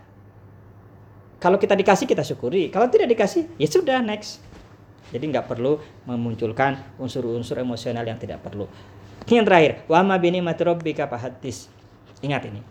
kalau 1.44 1.60
kita 1.60 1.76
dikasih 1.76 2.08
kita 2.08 2.24
syukuri. 2.24 2.72
Kalau 2.72 2.88
tidak 2.88 3.12
dikasih 3.12 3.60
ya 3.60 3.68
sudah 3.68 4.00
next. 4.00 4.40
Jadi 5.12 5.36
nggak 5.36 5.52
perlu 5.52 5.76
memunculkan 6.08 6.96
unsur-unsur 6.96 7.60
emosional 7.60 8.08
yang 8.08 8.16
tidak 8.16 8.40
perlu. 8.40 8.72
Yang 9.28 9.46
terakhir, 9.46 9.72
wa 9.90 10.00
ma 10.06 10.16
bini 10.16 10.40
matrobbika 10.40 11.10
fahaddis. 11.10 11.79
Ingat 12.19 12.43
ini. 12.51 12.62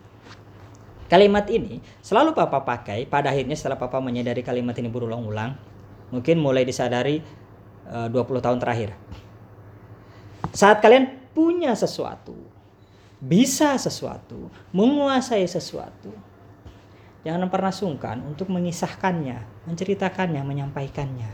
Kalimat 1.09 1.49
ini 1.49 1.81
selalu 2.05 2.37
Papa 2.37 2.61
pakai 2.61 3.09
pada 3.09 3.33
akhirnya 3.33 3.57
setelah 3.57 3.81
Papa 3.81 3.97
menyadari 3.97 4.45
kalimat 4.45 4.77
ini 4.77 4.93
berulang-ulang. 4.93 5.57
Mungkin 6.13 6.37
mulai 6.37 6.61
disadari 6.65 7.17
eh, 7.89 8.07
20 8.13 8.45
tahun 8.45 8.61
terakhir. 8.61 8.93
Saat 10.53 10.81
kalian 10.85 11.33
punya 11.33 11.73
sesuatu, 11.73 12.37
bisa 13.17 13.73
sesuatu, 13.77 14.53
menguasai 14.69 15.45
sesuatu, 15.49 16.13
jangan 17.25 17.49
pernah 17.49 17.73
sungkan 17.73 18.21
untuk 18.25 18.49
mengisahkannya, 18.53 19.65
menceritakannya, 19.65 20.41
menyampaikannya. 20.45 21.29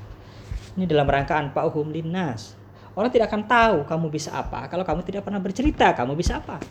Ini 0.76 0.84
dalam 0.88 1.08
rangka 1.08 1.40
anfa'uhum 1.40 1.92
linnas. 1.92 2.56
Orang 2.96 3.12
tidak 3.12 3.28
akan 3.28 3.44
tahu 3.44 3.78
kamu 3.84 4.08
bisa 4.08 4.32
apa 4.32 4.72
kalau 4.72 4.88
kamu 4.88 5.04
tidak 5.04 5.28
pernah 5.28 5.44
bercerita 5.44 5.92
kamu 5.92 6.16
bisa 6.16 6.40
apa. 6.40 6.64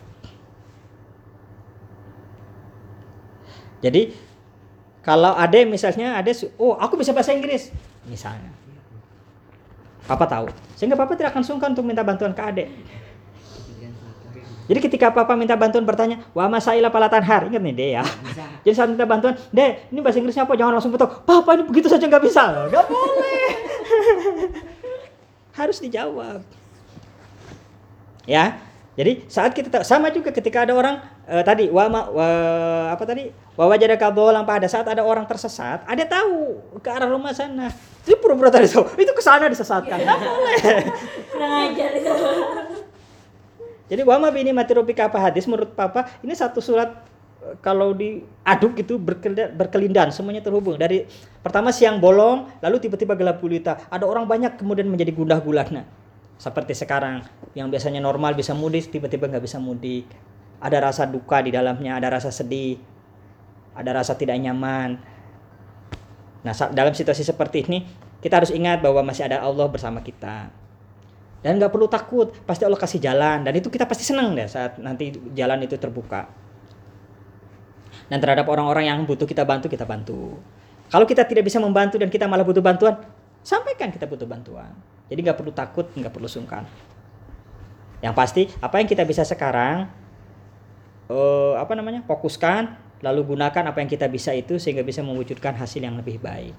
Jadi 3.83 4.15
kalau 5.05 5.37
ada 5.37 5.57
misalnya 5.67 6.17
ada 6.17 6.31
oh 6.57 6.75
aku 6.75 6.97
bisa 6.97 7.13
bahasa 7.13 7.31
Inggris 7.35 7.69
misalnya. 8.09 8.51
Papa 10.05 10.25
tahu. 10.29 10.45
Sehingga 10.77 10.93
papa 10.93 11.17
tidak 11.17 11.33
akan 11.33 11.41
sungkan 11.41 11.73
untuk 11.73 11.85
minta 11.85 12.05
bantuan 12.05 12.33
ke 12.33 12.41
satu. 12.41 12.65
Jadi 14.65 14.79
ketika 14.81 15.13
papa 15.13 15.37
minta 15.37 15.53
bantuan 15.53 15.85
bertanya, 15.85 16.25
"Wa 16.33 16.49
masaila 16.49 16.89
palatanhar." 16.89 17.45
Ingat 17.49 17.61
nih 17.61 17.73
deh 17.73 17.89
ya. 18.01 18.03
Jadi 18.65 18.73
saat 18.73 18.89
minta 18.89 19.05
bantuan, 19.05 19.37
"Dek, 19.53 19.93
ini 19.93 20.01
bahasa 20.01 20.17
Inggrisnya 20.17 20.45
apa?" 20.45 20.57
Jangan 20.57 20.73
langsung 20.73 20.89
betul. 20.89 21.05
"Papa 21.21 21.53
ini 21.53 21.63
begitu 21.69 21.85
saja 21.85 22.01
nggak 22.09 22.23
bisa." 22.25 22.69
Nggak 22.73 22.85
boleh. 22.89 23.49
Harus 25.59 25.77
dijawab. 25.77 26.41
Ya. 28.25 28.57
Jadi 28.95 29.27
saat 29.27 29.51
kita 29.51 29.67
tahu- 29.67 29.83
sama 29.83 30.07
juga 30.07 30.31
ketika 30.31 30.63
ada 30.63 30.71
orang 30.71 31.03
eh, 31.27 31.43
tadi 31.43 31.67
wa, 31.67 31.83
ma- 31.91 32.07
wa- 32.07 32.87
apa 32.95 33.03
tadi? 33.03 33.27
Wa 33.59 33.67
wajadaka 33.67 34.07
dhalan 34.07 34.47
pada 34.47 34.71
saat 34.71 34.87
ada 34.87 35.03
orang 35.03 35.27
tersesat, 35.27 35.83
ada 35.83 36.03
tahu 36.07 36.63
ke 36.79 36.87
arah 36.87 37.11
rumah 37.11 37.35
sana. 37.35 37.67
Itu 38.07 38.15
pura-pura 38.23 38.47
tadi 38.47 38.71
tahu. 38.71 38.87
Itu 38.95 39.11
ke 39.11 39.19
sana 39.19 39.51
disesatkan. 39.51 39.99
Nggak 39.99 40.19
boleh. 40.23 40.57
itu 41.91 42.11
Jadi 43.85 44.01
wama 44.01 44.33
bini 44.33 44.49
mati 44.49 44.73
robika 44.73 45.05
apa 45.11 45.21
hadis 45.21 45.45
menurut 45.45 45.75
papa 45.75 46.09
ini 46.25 46.33
satu 46.33 46.57
surat 46.57 46.89
eh, 47.43 47.53
kalau 47.61 47.93
diaduk 47.93 48.79
gitu 48.79 48.97
berkelindan, 48.97 49.53
berkelindan 49.53 50.07
semuanya 50.09 50.41
terhubung 50.41 50.79
dari 50.79 51.05
pertama 51.43 51.69
siang 51.69 52.01
bolong 52.01 52.49
lalu 52.65 52.81
tiba-tiba 52.81 53.13
gelap 53.13 53.37
gulita 53.37 53.77
ada 53.93 54.07
orang 54.09 54.25
banyak 54.25 54.57
kemudian 54.57 54.89
menjadi 54.89 55.13
gundah 55.13 55.37
gulana 55.37 55.85
seperti 56.35 56.75
sekarang 56.75 57.23
yang 57.55 57.71
biasanya 57.71 58.03
normal 58.03 58.35
bisa 58.35 58.51
mudik 58.51 58.91
tiba-tiba 58.91 59.31
nggak 59.31 59.43
bisa 59.43 59.57
mudik. 59.59 60.07
Ada 60.59 60.79
rasa 60.91 61.03
duka 61.07 61.39
di 61.43 61.51
dalamnya 61.51 61.95
ada 61.99 62.15
rasa 62.15 62.31
sedih 62.31 62.79
ada 63.75 63.91
rasa 63.91 64.15
tidak 64.15 64.39
nyaman. 64.39 64.97
Nah 66.47 66.53
dalam 66.71 66.95
situasi 66.95 67.27
seperti 67.27 67.67
ini 67.67 67.83
kita 68.23 68.39
harus 68.41 68.51
ingat 68.55 68.79
bahwa 68.79 69.03
masih 69.03 69.27
ada 69.27 69.43
Allah 69.43 69.67
bersama 69.67 69.99
kita. 69.99 70.49
Dan 71.43 71.61
nggak 71.61 71.69
perlu 71.69 71.85
takut 71.85 72.33
pasti 72.47 72.65
Allah 72.65 72.79
kasih 72.79 72.97
jalan. 72.97 73.45
Dan 73.45 73.53
itu 73.53 73.67
kita 73.69 73.85
pasti 73.85 74.07
senang 74.07 74.33
deh 74.33 74.47
saat 74.49 74.79
nanti 74.79 75.13
jalan 75.35 75.61
itu 75.61 75.77
terbuka. 75.77 76.25
Dan 78.09 78.17
terhadap 78.23 78.47
orang-orang 78.49 78.89
yang 78.89 78.99
butuh 79.03 79.27
kita 79.27 79.45
bantu 79.45 79.69
kita 79.69 79.85
bantu. 79.85 80.39
Kalau 80.89 81.05
kita 81.05 81.25
tidak 81.27 81.45
bisa 81.45 81.57
membantu 81.61 81.99
dan 82.01 82.09
kita 82.09 82.25
malah 82.25 82.45
butuh 82.45 82.61
bantuan 82.61 82.97
sampaikan 83.45 83.93
kita 83.93 84.09
butuh 84.09 84.25
bantuan 84.25 84.73
jadi 85.05 85.19
nggak 85.21 85.37
perlu 85.37 85.53
takut 85.53 85.85
nggak 85.93 86.13
perlu 86.13 86.29
sungkan. 86.29 86.65
Yang 88.01 88.13
pasti 88.17 88.41
apa 88.61 88.81
yang 88.81 88.89
kita 88.89 89.05
bisa 89.05 89.21
sekarang 89.21 89.85
eh, 91.09 91.53
apa 91.57 91.73
namanya 91.77 92.01
fokuskan 92.05 92.85
lalu 93.05 93.37
gunakan 93.37 93.69
apa 93.69 93.77
yang 93.81 93.89
kita 93.89 94.09
bisa 94.09 94.33
itu 94.33 94.57
sehingga 94.57 94.81
bisa 94.81 95.05
mewujudkan 95.05 95.53
hasil 95.53 95.81
yang 95.81 95.93
lebih 95.97 96.17
baik. 96.17 96.57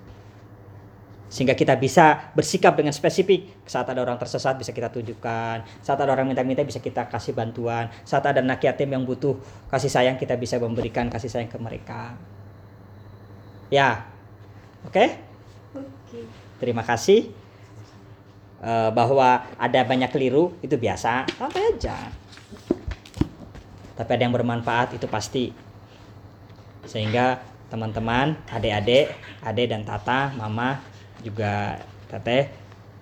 Sehingga 1.26 1.58
kita 1.58 1.74
bisa 1.74 2.30
bersikap 2.38 2.78
dengan 2.78 2.94
spesifik. 2.94 3.66
Saat 3.66 3.90
ada 3.90 3.98
orang 3.98 4.14
tersesat 4.14 4.54
bisa 4.54 4.70
kita 4.70 4.94
tunjukkan. 4.94 5.82
Saat 5.82 5.98
ada 5.98 6.14
orang 6.14 6.30
minta-minta 6.30 6.62
bisa 6.62 6.78
kita 6.78 7.10
kasih 7.10 7.34
bantuan. 7.34 7.90
Saat 8.06 8.30
ada 8.30 8.38
anak 8.38 8.62
yatim 8.62 8.94
yang 8.94 9.02
butuh 9.02 9.34
kasih 9.66 9.90
sayang 9.90 10.14
kita 10.14 10.38
bisa 10.38 10.54
memberikan 10.62 11.10
kasih 11.10 11.26
sayang 11.26 11.50
ke 11.50 11.58
mereka. 11.58 12.14
Ya. 13.74 14.06
Oke? 14.86 15.18
Oke. 15.74 16.22
Terima 16.62 16.86
kasih 16.86 17.45
Eh, 18.56 18.90
bahwa 18.96 19.44
ada 19.60 19.80
banyak 19.84 20.08
keliru 20.08 20.56
itu 20.64 20.80
biasa. 20.80 21.28
Santai 21.36 21.76
aja. 21.76 22.08
Tapi 23.92 24.10
ada 24.16 24.22
yang 24.24 24.32
bermanfaat 24.32 24.96
itu 24.96 25.04
pasti. 25.12 25.52
Sehingga 26.88 27.44
teman-teman 27.68 28.38
adik-adik 28.48 29.12
adik 29.44 29.66
dan 29.68 29.82
tata 29.84 30.32
mama 30.38 30.78
juga 31.20 31.82
teteh 32.06 32.46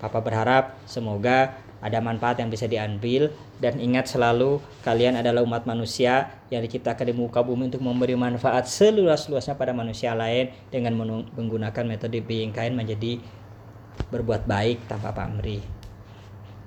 papa 0.01 0.25
berharap 0.25 0.81
semoga 0.89 1.61
ada 1.85 2.03
manfaat 2.03 2.43
yang 2.43 2.51
bisa 2.51 2.67
diambil. 2.67 3.31
Dan 3.63 3.79
ingat 3.79 4.11
selalu 4.11 4.59
kalian 4.83 5.23
adalah 5.23 5.47
umat 5.47 5.71
manusia 5.71 6.35
yang 6.51 6.67
diciptakan 6.67 7.07
di 7.07 7.15
muka 7.15 7.47
bumi 7.47 7.71
untuk 7.71 7.87
memberi 7.87 8.19
manfaat 8.19 8.67
seluas-luasnya 8.67 9.55
pada 9.55 9.71
manusia 9.71 10.19
lain 10.19 10.51
dengan 10.75 10.99
menggunakan 11.39 11.87
metode 11.87 12.19
being 12.27 12.51
kind 12.51 12.75
menjadi 12.75 13.23
berbuat 14.11 14.47
baik 14.47 14.87
tanpa 14.87 15.15
pamrih. 15.15 15.63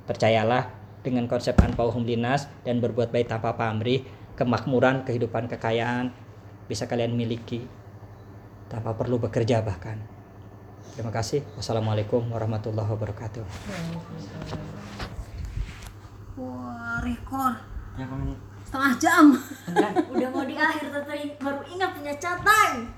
Percayalah 0.07 0.71
dengan 1.03 1.27
konsep 1.27 1.55
anfa'uhum 1.55 2.03
linas 2.03 2.47
dan 2.67 2.79
berbuat 2.83 3.11
baik 3.11 3.31
tanpa 3.31 3.55
pamrih, 3.55 4.03
kemakmuran, 4.35 5.03
kehidupan, 5.07 5.47
kekayaan 5.51 6.11
bisa 6.67 6.83
kalian 6.87 7.15
miliki 7.15 7.63
tanpa 8.67 8.95
perlu 8.95 9.19
bekerja 9.19 9.63
bahkan. 9.63 9.99
Terima 10.97 11.13
kasih. 11.13 11.45
Wassalamualaikum 11.55 12.27
warahmatullahi 12.33 12.89
wabarakatuh. 12.89 13.45
Wah, 16.37 16.99
rekor 17.05 17.53
setengah 18.67 18.93
jam. 18.99 19.25
Udah 20.11 20.29
mau 20.29 20.43
di 20.43 20.59
akhir 20.59 20.91
tapi 20.91 21.39
baru 21.39 21.63
ingat 21.71 21.95
punya 21.95 22.13
catatan. 22.19 22.96